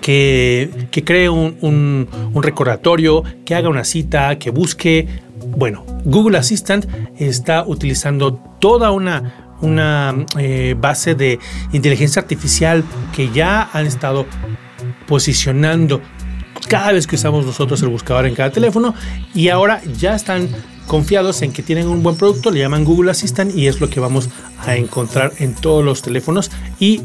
que, 0.00 1.02
cree 1.04 1.28
un, 1.28 2.08
recordatorio, 2.34 3.22
que 3.44 3.54
haga 3.54 3.68
una 3.68 3.84
cita, 3.84 4.38
que 4.38 4.50
busque. 4.50 5.08
Bueno, 5.56 5.84
Google 6.04 6.38
Assistant 6.38 6.86
está 7.18 7.64
utilizando 7.66 8.34
toda 8.60 8.90
una, 8.90 9.56
una 9.60 10.14
eh, 10.38 10.74
base 10.78 11.14
de 11.14 11.38
inteligencia 11.72 12.22
artificial 12.22 12.84
que 13.14 13.30
ya 13.30 13.68
han 13.72 13.86
estado 13.86 14.26
posicionando 15.06 16.00
cada 16.68 16.92
vez 16.92 17.06
que 17.06 17.16
usamos 17.16 17.44
nosotros 17.44 17.82
el 17.82 17.88
buscador 17.88 18.26
en 18.26 18.34
cada 18.34 18.50
teléfono 18.50 18.94
y 19.34 19.48
ahora 19.48 19.82
ya 19.98 20.14
están 20.14 20.48
confiados 20.86 21.42
en 21.42 21.52
que 21.52 21.62
tienen 21.62 21.88
un 21.88 22.02
buen 22.02 22.16
producto, 22.16 22.50
le 22.50 22.60
llaman 22.60 22.84
Google 22.84 23.10
Assistant 23.10 23.54
y 23.54 23.66
es 23.66 23.80
lo 23.80 23.88
que 23.88 24.00
vamos 24.00 24.28
a 24.58 24.76
encontrar 24.76 25.32
en 25.38 25.54
todos 25.54 25.84
los 25.84 26.02
teléfonos 26.02 26.50
y 26.78 27.02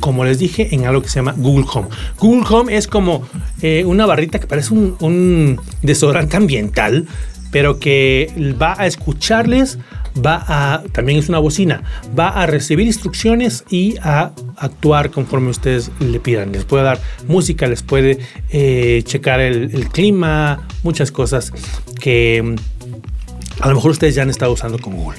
como 0.00 0.24
les 0.24 0.38
dije, 0.38 0.74
en 0.74 0.86
algo 0.86 1.02
que 1.02 1.08
se 1.08 1.16
llama 1.16 1.34
Google 1.36 1.66
Home. 1.72 1.88
Google 2.18 2.44
Home 2.48 2.76
es 2.76 2.86
como 2.86 3.22
eh, 3.62 3.84
una 3.86 4.06
barrita 4.06 4.38
que 4.38 4.46
parece 4.46 4.74
un, 4.74 4.96
un 5.00 5.60
desodorante 5.82 6.36
ambiental, 6.36 7.06
pero 7.50 7.78
que 7.78 8.54
va 8.60 8.74
a 8.78 8.86
escucharles, 8.86 9.78
va 10.24 10.44
a, 10.46 10.82
también 10.92 11.18
es 11.18 11.28
una 11.28 11.38
bocina, 11.38 11.82
va 12.16 12.28
a 12.28 12.46
recibir 12.46 12.86
instrucciones 12.86 13.64
y 13.68 13.96
a 14.02 14.32
actuar 14.56 15.10
conforme 15.10 15.50
ustedes 15.50 15.90
le 16.00 16.20
pidan. 16.20 16.52
Les 16.52 16.64
puede 16.64 16.84
dar 16.84 17.00
música, 17.26 17.66
les 17.66 17.82
puede 17.82 18.18
eh, 18.50 19.02
checar 19.04 19.40
el, 19.40 19.88
clima, 19.88 20.66
muchas 20.82 21.10
cosas 21.10 21.52
que 22.00 22.54
a 23.60 23.68
lo 23.68 23.74
mejor 23.74 23.92
ustedes 23.92 24.14
ya 24.14 24.22
han 24.22 24.30
estado 24.30 24.52
usando 24.52 24.78
con 24.78 24.96
Google. 24.96 25.18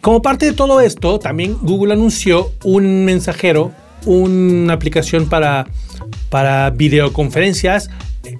Como 0.00 0.20
parte 0.20 0.46
de 0.46 0.52
todo 0.52 0.80
esto, 0.80 1.18
también 1.18 1.56
Google 1.62 1.92
anunció 1.92 2.52
un 2.64 3.04
mensajero, 3.04 3.72
una 4.04 4.72
aplicación 4.72 5.28
para, 5.28 5.68
para 6.28 6.70
videoconferencias. 6.70 7.88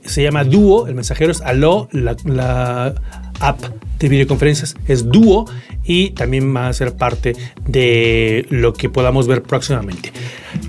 Se 0.05 0.23
llama 0.23 0.45
Duo, 0.45 0.87
el 0.87 0.95
mensajero 0.95 1.31
es 1.31 1.41
Allo, 1.41 1.89
la, 1.93 2.95
app 3.41 3.63
de 4.07 4.11
videoconferencias 4.11 4.75
es 4.87 5.09
Duo 5.09 5.47
y 5.85 6.11
también 6.11 6.55
va 6.55 6.69
a 6.69 6.73
ser 6.73 6.95
parte 6.97 7.35
de 7.67 8.47
lo 8.51 8.73
que 8.73 8.89
podamos 8.89 9.27
ver 9.27 9.43
próximamente. 9.43 10.13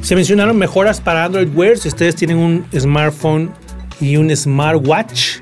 Se 0.02 0.16
mencionaron 0.16 0.58
mejoras 0.58 1.02
para 1.02 1.26
Android 1.26 1.50
Wear. 1.54 1.78
Si 1.78 1.88
ustedes 1.88 2.16
tienen 2.16 2.38
un 2.38 2.66
smartphone 2.78 3.52
y 4.00 4.18
un 4.18 4.36
smartwatch, 4.36 5.40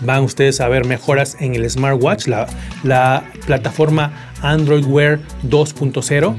van 0.00 0.24
ustedes 0.24 0.60
a 0.60 0.68
ver 0.68 0.84
mejoras 0.84 1.36
en 1.40 1.54
el 1.54 1.68
smartwatch, 1.70 2.26
la 2.26 3.24
plataforma 3.46 4.12
Android 4.42 4.84
Wear 4.84 5.20
2.0. 5.48 6.36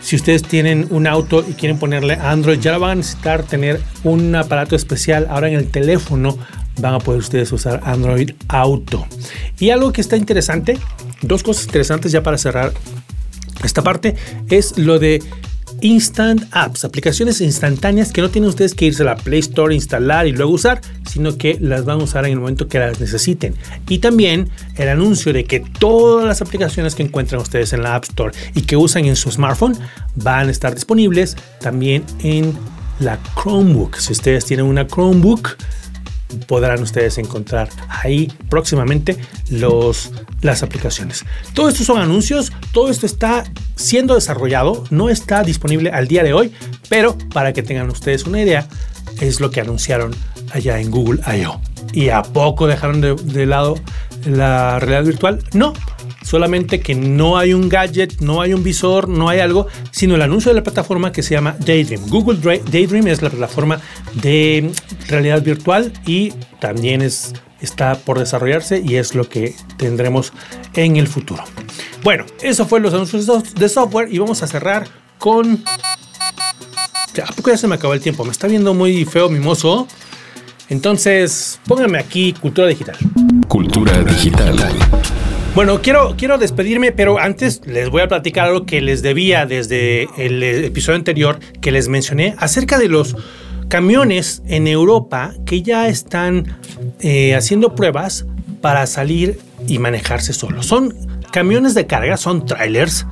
Si 0.00 0.14
ustedes 0.14 0.42
tienen 0.42 0.86
un 0.90 1.06
auto 1.08 1.44
y 1.46 1.54
quieren 1.54 1.78
ponerle 1.78 2.14
Android, 2.14 2.60
ya 2.60 2.78
van 2.78 2.90
a 2.90 2.94
necesitar 2.96 3.42
tener 3.42 3.80
un 4.04 4.34
aparato 4.36 4.76
especial. 4.76 5.26
Ahora 5.28 5.48
en 5.48 5.54
el 5.54 5.70
teléfono 5.70 6.38
van 6.80 6.94
a 6.94 6.98
poder 6.98 7.20
ustedes 7.20 7.52
usar 7.52 7.80
Android 7.84 8.32
Auto. 8.48 9.06
Y 9.58 9.70
algo 9.70 9.92
que 9.92 10.00
está 10.00 10.16
interesante, 10.16 10.78
dos 11.22 11.42
cosas 11.42 11.66
interesantes 11.66 12.12
ya 12.12 12.22
para 12.22 12.38
cerrar 12.38 12.72
esta 13.64 13.82
parte, 13.82 14.14
es 14.48 14.78
lo 14.78 14.98
de 14.98 15.22
Instant 15.80 16.44
Apps, 16.50 16.84
aplicaciones 16.84 17.40
instantáneas 17.40 18.12
que 18.12 18.20
no 18.20 18.30
tienen 18.30 18.48
ustedes 18.48 18.74
que 18.74 18.86
irse 18.86 19.02
a 19.02 19.06
la 19.06 19.16
Play 19.16 19.40
Store, 19.40 19.74
instalar 19.74 20.26
y 20.26 20.32
luego 20.32 20.52
usar, 20.52 20.80
sino 21.08 21.36
que 21.36 21.56
las 21.60 21.84
van 21.84 22.00
a 22.00 22.04
usar 22.04 22.24
en 22.26 22.32
el 22.32 22.40
momento 22.40 22.68
que 22.68 22.78
las 22.78 23.00
necesiten. 23.00 23.54
Y 23.88 23.98
también 23.98 24.48
el 24.76 24.88
anuncio 24.88 25.32
de 25.32 25.44
que 25.44 25.60
todas 25.60 26.26
las 26.26 26.42
aplicaciones 26.42 26.94
que 26.94 27.02
encuentran 27.02 27.40
ustedes 27.40 27.72
en 27.72 27.82
la 27.82 27.94
App 27.94 28.04
Store 28.04 28.32
y 28.54 28.62
que 28.62 28.76
usan 28.76 29.04
en 29.04 29.16
su 29.16 29.30
smartphone 29.30 29.76
van 30.16 30.48
a 30.48 30.50
estar 30.50 30.74
disponibles 30.74 31.36
también 31.60 32.04
en 32.22 32.54
la 32.98 33.18
Chromebook. 33.40 33.96
Si 33.96 34.12
ustedes 34.12 34.44
tienen 34.44 34.66
una 34.66 34.86
Chromebook, 34.86 35.56
podrán 36.46 36.82
ustedes 36.82 37.18
encontrar 37.18 37.68
ahí 37.88 38.32
próximamente 38.48 39.16
los, 39.50 40.12
las 40.42 40.62
aplicaciones. 40.62 41.24
Todo 41.54 41.68
esto 41.68 41.84
son 41.84 41.98
anuncios, 41.98 42.52
todo 42.72 42.90
esto 42.90 43.06
está 43.06 43.44
siendo 43.76 44.14
desarrollado, 44.14 44.84
no 44.90 45.08
está 45.08 45.42
disponible 45.42 45.90
al 45.90 46.08
día 46.08 46.22
de 46.22 46.32
hoy, 46.32 46.52
pero 46.88 47.16
para 47.32 47.52
que 47.52 47.62
tengan 47.62 47.90
ustedes 47.90 48.24
una 48.24 48.42
idea, 48.42 48.68
es 49.20 49.40
lo 49.40 49.50
que 49.50 49.60
anunciaron 49.60 50.14
allá 50.52 50.80
en 50.80 50.90
Google 50.90 51.20
I.O. 51.26 51.60
¿Y 51.92 52.10
a 52.10 52.22
poco 52.22 52.66
dejaron 52.66 53.00
de, 53.00 53.14
de 53.14 53.46
lado 53.46 53.76
la 54.26 54.78
realidad 54.78 55.04
virtual? 55.04 55.44
No, 55.52 55.72
solamente 56.22 56.80
que 56.80 56.94
no 56.94 57.38
hay 57.38 57.54
un 57.54 57.68
gadget, 57.68 58.20
no 58.20 58.40
hay 58.40 58.54
un 58.54 58.62
visor, 58.62 59.08
no 59.08 59.28
hay 59.28 59.40
algo, 59.40 59.66
sino 59.90 60.14
el 60.14 60.22
anuncio 60.22 60.50
de 60.50 60.56
la 60.56 60.62
plataforma 60.62 61.12
que 61.12 61.22
se 61.22 61.34
llama 61.34 61.56
Daydream. 61.58 62.08
Google 62.08 62.60
Daydream 62.70 63.08
es 63.08 63.22
la 63.22 63.30
plataforma 63.30 63.80
de 64.14 64.70
realidad 65.08 65.42
virtual 65.42 65.92
y 66.06 66.30
también 66.60 67.02
es, 67.02 67.34
está 67.60 67.96
por 67.96 68.18
desarrollarse 68.18 68.82
y 68.84 68.96
es 68.96 69.14
lo 69.14 69.28
que 69.28 69.54
tendremos 69.76 70.32
en 70.74 70.96
el 70.96 71.08
futuro. 71.08 71.44
Bueno, 72.02 72.24
eso 72.42 72.66
fue 72.66 72.80
los 72.80 72.94
anuncios 72.94 73.54
de 73.54 73.68
software 73.68 74.12
y 74.12 74.18
vamos 74.18 74.42
a 74.42 74.46
cerrar 74.46 74.86
con... 75.18 75.64
¿A 77.20 77.32
poco 77.32 77.50
ya 77.50 77.56
se 77.56 77.66
me 77.66 77.74
acabó 77.74 77.94
el 77.94 78.00
tiempo? 78.00 78.24
Me 78.24 78.30
está 78.30 78.46
viendo 78.46 78.74
muy 78.74 79.04
feo 79.04 79.28
mi 79.28 79.40
mozo. 79.40 79.88
Entonces, 80.68 81.58
pónganme 81.66 81.98
aquí 81.98 82.32
cultura 82.34 82.68
digital. 82.68 82.96
Cultura 83.48 83.98
digital. 84.04 84.56
Bueno, 85.58 85.82
quiero, 85.82 86.14
quiero 86.16 86.38
despedirme, 86.38 86.92
pero 86.92 87.18
antes 87.18 87.62
les 87.66 87.90
voy 87.90 88.02
a 88.02 88.06
platicar 88.06 88.46
algo 88.46 88.64
que 88.64 88.80
les 88.80 89.02
debía 89.02 89.44
desde 89.44 90.06
el 90.16 90.40
episodio 90.40 90.94
anterior 90.94 91.40
que 91.60 91.72
les 91.72 91.88
mencioné 91.88 92.36
acerca 92.38 92.78
de 92.78 92.86
los 92.86 93.16
camiones 93.66 94.40
en 94.46 94.68
Europa 94.68 95.34
que 95.44 95.62
ya 95.62 95.88
están 95.88 96.56
eh, 97.00 97.34
haciendo 97.34 97.74
pruebas 97.74 98.24
para 98.60 98.86
salir 98.86 99.40
y 99.66 99.80
manejarse 99.80 100.32
solos. 100.32 100.64
Son 100.64 100.94
camiones 101.32 101.74
de 101.74 101.88
carga, 101.88 102.16
son 102.18 102.46
trailers 102.46 103.04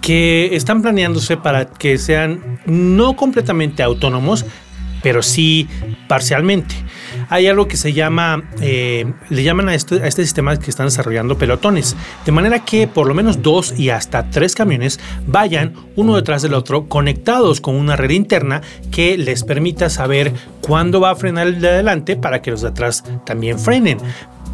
que 0.00 0.56
están 0.56 0.82
planeándose 0.82 1.36
para 1.36 1.66
que 1.66 1.98
sean 1.98 2.58
no 2.66 3.14
completamente 3.14 3.84
autónomos, 3.84 4.44
pero 5.04 5.22
sí 5.22 5.68
parcialmente. 6.08 6.74
Hay 7.28 7.46
algo 7.46 7.68
que 7.68 7.76
se 7.76 7.92
llama, 7.92 8.44
eh, 8.60 9.12
le 9.28 9.42
llaman 9.42 9.68
a 9.68 9.74
este, 9.74 10.02
a 10.02 10.06
este 10.06 10.22
sistema 10.22 10.56
que 10.56 10.70
están 10.70 10.86
desarrollando 10.86 11.38
pelotones, 11.38 11.96
de 12.24 12.32
manera 12.32 12.64
que 12.64 12.86
por 12.88 13.06
lo 13.06 13.14
menos 13.14 13.42
dos 13.42 13.78
y 13.78 13.90
hasta 13.90 14.30
tres 14.30 14.54
camiones 14.54 15.00
vayan 15.26 15.74
uno 15.96 16.16
detrás 16.16 16.42
del 16.42 16.54
otro 16.54 16.88
conectados 16.88 17.60
con 17.60 17.74
una 17.74 17.96
red 17.96 18.10
interna 18.10 18.62
que 18.90 19.18
les 19.18 19.44
permita 19.44 19.90
saber 19.90 20.32
cuándo 20.60 21.00
va 21.00 21.10
a 21.10 21.16
frenar 21.16 21.46
el 21.46 21.60
de 21.60 21.68
adelante 21.68 22.16
para 22.16 22.42
que 22.42 22.50
los 22.50 22.62
de 22.62 22.68
atrás 22.68 23.04
también 23.24 23.58
frenen 23.58 23.98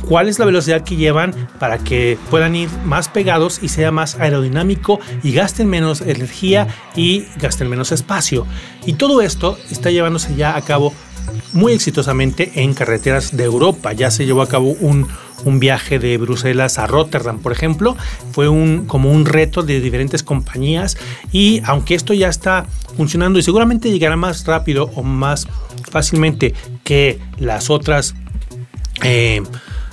cuál 0.08 0.28
es 0.28 0.38
la 0.38 0.44
velocidad 0.44 0.82
que 0.82 0.96
llevan 0.96 1.34
para 1.58 1.78
que 1.78 2.18
puedan 2.30 2.54
ir 2.56 2.68
más 2.84 3.08
pegados 3.08 3.60
y 3.62 3.68
sea 3.68 3.90
más 3.90 4.18
aerodinámico 4.18 5.00
y 5.22 5.32
gasten 5.32 5.68
menos 5.68 6.00
energía 6.00 6.68
y 6.96 7.26
gasten 7.36 7.68
menos 7.68 7.92
espacio. 7.92 8.46
Y 8.84 8.94
todo 8.94 9.22
esto 9.22 9.58
está 9.70 9.90
llevándose 9.90 10.34
ya 10.34 10.56
a 10.56 10.62
cabo 10.62 10.92
muy 11.52 11.72
exitosamente 11.72 12.52
en 12.62 12.74
carreteras 12.74 13.36
de 13.36 13.44
Europa. 13.44 13.92
Ya 13.92 14.10
se 14.10 14.26
llevó 14.26 14.42
a 14.42 14.48
cabo 14.48 14.76
un, 14.80 15.08
viaje 15.58 15.98
de 15.98 16.18
Bruselas 16.18 16.78
a 16.78 16.86
Rotterdam, 16.86 17.40
por 17.40 17.52
ejemplo. 17.52 17.96
Fue 18.32 18.48
un, 18.48 18.86
como 18.86 19.10
un 19.10 19.26
reto 19.26 19.62
de 19.62 19.80
diferentes 19.80 20.22
compañías 20.22 20.96
y 21.32 21.60
aunque 21.64 21.94
esto 21.94 22.14
ya 22.14 22.28
está 22.28 22.66
funcionando 22.96 23.38
y 23.38 23.42
seguramente 23.42 23.90
llegará 23.90 24.16
más 24.16 24.46
rápido 24.46 24.90
o 24.94 25.02
más 25.02 25.48
fácilmente 25.90 26.54
que 26.84 27.18
las 27.38 27.70
otras... 27.70 28.14
Eh, 29.02 29.42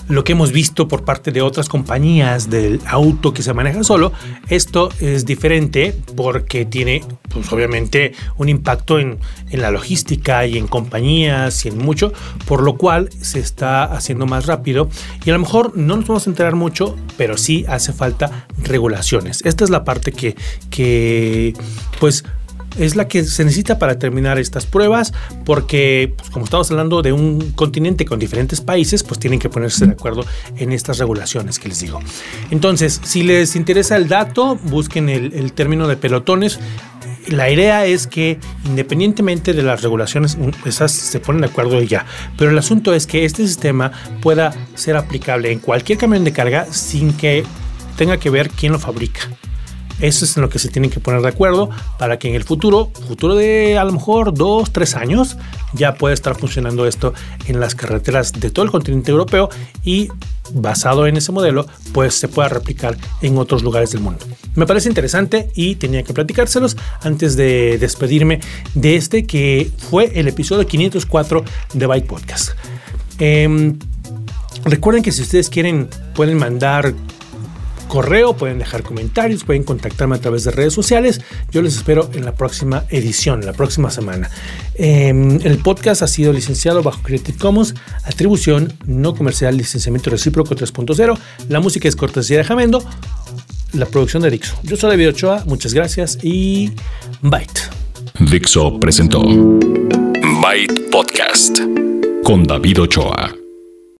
lo 0.09 0.23
que 0.23 0.33
hemos 0.33 0.51
visto 0.51 0.87
por 0.87 1.05
parte 1.05 1.31
de 1.31 1.41
otras 1.41 1.69
compañías 1.69 2.49
del 2.49 2.81
auto 2.87 3.31
que 3.31 3.43
se 3.43 3.53
maneja 3.53 3.83
solo, 3.83 4.11
esto 4.49 4.89
es 4.99 5.25
diferente 5.25 5.95
porque 6.15 6.65
tiene, 6.65 7.03
pues 7.29 7.51
obviamente, 7.53 8.13
un 8.37 8.49
impacto 8.49 8.99
en, 8.99 9.19
en 9.51 9.61
la 9.61 9.69
logística 9.69 10.45
y 10.47 10.57
en 10.57 10.67
compañías 10.67 11.63
y 11.65 11.69
en 11.69 11.77
mucho, 11.77 12.11
por 12.45 12.63
lo 12.63 12.75
cual 12.75 13.09
se 13.21 13.39
está 13.39 13.83
haciendo 13.83 14.25
más 14.25 14.47
rápido 14.47 14.89
y 15.23 15.29
a 15.29 15.33
lo 15.33 15.39
mejor 15.39 15.77
no 15.77 15.95
nos 15.95 16.07
vamos 16.07 16.25
a 16.25 16.29
enterar 16.31 16.55
mucho, 16.55 16.95
pero 17.15 17.37
sí 17.37 17.65
hace 17.69 17.93
falta 17.93 18.47
regulaciones. 18.63 19.45
Esta 19.45 19.63
es 19.63 19.69
la 19.69 19.83
parte 19.83 20.11
que, 20.11 20.35
que 20.71 21.53
pues 21.99 22.25
es 22.77 22.95
la 22.95 23.07
que 23.07 23.23
se 23.23 23.43
necesita 23.43 23.79
para 23.79 23.99
terminar 23.99 24.39
estas 24.39 24.65
pruebas, 24.65 25.13
porque 25.45 26.13
pues, 26.17 26.29
como 26.29 26.45
estamos 26.45 26.69
hablando 26.71 27.01
de 27.01 27.13
un 27.13 27.51
continente 27.51 28.05
con 28.05 28.19
diferentes 28.19 28.61
países, 28.61 29.03
pues 29.03 29.19
tienen 29.19 29.39
que 29.39 29.49
ponerse 29.49 29.85
de 29.85 29.93
acuerdo 29.93 30.25
en 30.57 30.71
estas 30.71 30.97
regulaciones 30.99 31.59
que 31.59 31.69
les 31.69 31.79
digo. 31.79 31.99
Entonces, 32.51 33.01
si 33.03 33.23
les 33.23 33.55
interesa 33.55 33.95
el 33.95 34.07
dato, 34.07 34.55
busquen 34.63 35.09
el, 35.09 35.53
término 35.53 35.87
de 35.87 35.97
pelotones 35.97 36.59
la 37.27 37.49
idea 37.49 37.85
es 37.85 38.07
que 38.07 38.39
independientemente 38.65 39.53
de 39.53 39.61
las 39.61 39.83
regulaciones, 39.83 40.37
esas 40.65 40.91
se 40.91 41.19
ponen 41.19 41.41
de 41.41 41.47
acuerdo 41.47 41.79
y 41.81 41.87
ya. 41.87 42.05
Pero 42.37 42.49
el 42.49 42.57
asunto 42.57 42.93
es 42.93 43.05
que 43.05 43.25
este 43.25 43.45
sistema 43.45 43.91
pueda 44.21 44.53
ser 44.73 44.97
aplicable 44.97 45.51
en 45.51 45.59
cualquier 45.59 45.99
camión 45.99 46.23
de 46.23 46.33
carga 46.33 46.65
sin 46.71 47.13
que 47.13 47.43
tenga 47.97 48.17
que 48.17 48.29
ver 48.29 48.49
quién 48.49 48.71
lo 48.71 48.79
fabrica. 48.79 49.21
Eso 49.99 50.25
es 50.25 50.35
en 50.37 50.41
lo 50.41 50.49
que 50.49 50.59
se 50.59 50.69
tienen 50.69 50.91
que 50.91 50.99
poner 50.99 51.21
de 51.21 51.27
acuerdo 51.27 51.69
para 51.97 52.17
que 52.19 52.29
en 52.29 52.35
el 52.35 52.43
futuro, 52.43 52.91
futuro 53.07 53.35
de 53.35 53.77
a 53.77 53.83
lo 53.83 53.91
mejor 53.91 54.33
dos, 54.33 54.71
tres 54.71 54.95
años, 54.95 55.37
ya 55.73 55.95
pueda 55.95 56.13
estar 56.13 56.35
funcionando 56.35 56.87
esto 56.87 57.13
en 57.47 57.59
las 57.59 57.75
carreteras 57.75 58.33
de 58.33 58.49
todo 58.49 58.65
el 58.65 58.71
continente 58.71 59.11
europeo 59.11 59.49
y 59.83 60.09
basado 60.53 61.05
en 61.05 61.17
ese 61.17 61.31
modelo, 61.31 61.67
pues 61.93 62.15
se 62.15 62.27
pueda 62.27 62.49
replicar 62.49 62.97
en 63.21 63.37
otros 63.37 63.63
lugares 63.63 63.91
del 63.91 64.01
mundo. 64.01 64.25
Me 64.55 64.65
parece 64.65 64.89
interesante 64.89 65.51
y 65.53 65.75
tenía 65.75 66.03
que 66.03 66.13
platicárselos 66.13 66.75
antes 67.01 67.35
de 67.35 67.77
despedirme 67.77 68.39
de 68.73 68.95
este 68.95 69.25
que 69.25 69.71
fue 69.77 70.11
el 70.19 70.27
episodio 70.27 70.65
504 70.65 71.43
de 71.73 71.85
Byte 71.85 72.07
Podcast. 72.07 72.51
Em, 73.19 73.77
recuerden 74.65 75.03
que 75.03 75.11
si 75.11 75.21
ustedes 75.21 75.49
quieren, 75.49 75.89
pueden 76.15 76.37
mandar 76.37 76.93
correo, 77.89 78.37
pueden 78.37 78.59
dejar 78.59 78.83
comentarios, 78.83 79.43
pueden 79.43 79.63
contactarme 79.63 80.15
a 80.15 80.21
través 80.21 80.45
de 80.45 80.51
redes 80.51 80.71
sociales. 80.71 81.19
Yo 81.51 81.61
les 81.61 81.75
espero 81.75 82.09
en 82.13 82.23
la 82.23 82.35
próxima 82.35 82.85
edición, 82.89 83.45
la 83.45 83.51
próxima 83.51 83.91
semana. 83.91 84.29
Em, 84.75 85.39
el 85.43 85.57
podcast 85.57 86.01
ha 86.01 86.07
sido 86.07 86.31
licenciado 86.31 86.81
bajo 86.81 87.01
Creative 87.01 87.37
Commons, 87.37 87.75
atribución 88.05 88.71
no 88.85 89.13
comercial, 89.13 89.57
licenciamiento 89.57 90.09
recíproco 90.09 90.55
3.0. 90.55 91.17
La 91.49 91.59
música 91.59 91.89
es 91.89 91.97
cortesía 91.97 92.37
de 92.37 92.45
Jamendo, 92.45 92.81
la 93.73 93.85
producción 93.85 94.23
de 94.23 94.29
Dixo. 94.29 94.55
Yo 94.63 94.77
soy 94.77 94.91
David 94.91 95.09
Ochoa, 95.09 95.43
muchas 95.45 95.73
gracias 95.73 96.17
y 96.23 96.71
Byte. 97.21 97.69
Dixo 98.19 98.79
presentó 98.79 99.21
Byte 99.21 100.89
Podcast 100.91 101.59
con 102.23 102.43
David 102.43 102.81
Ochoa. 102.81 103.38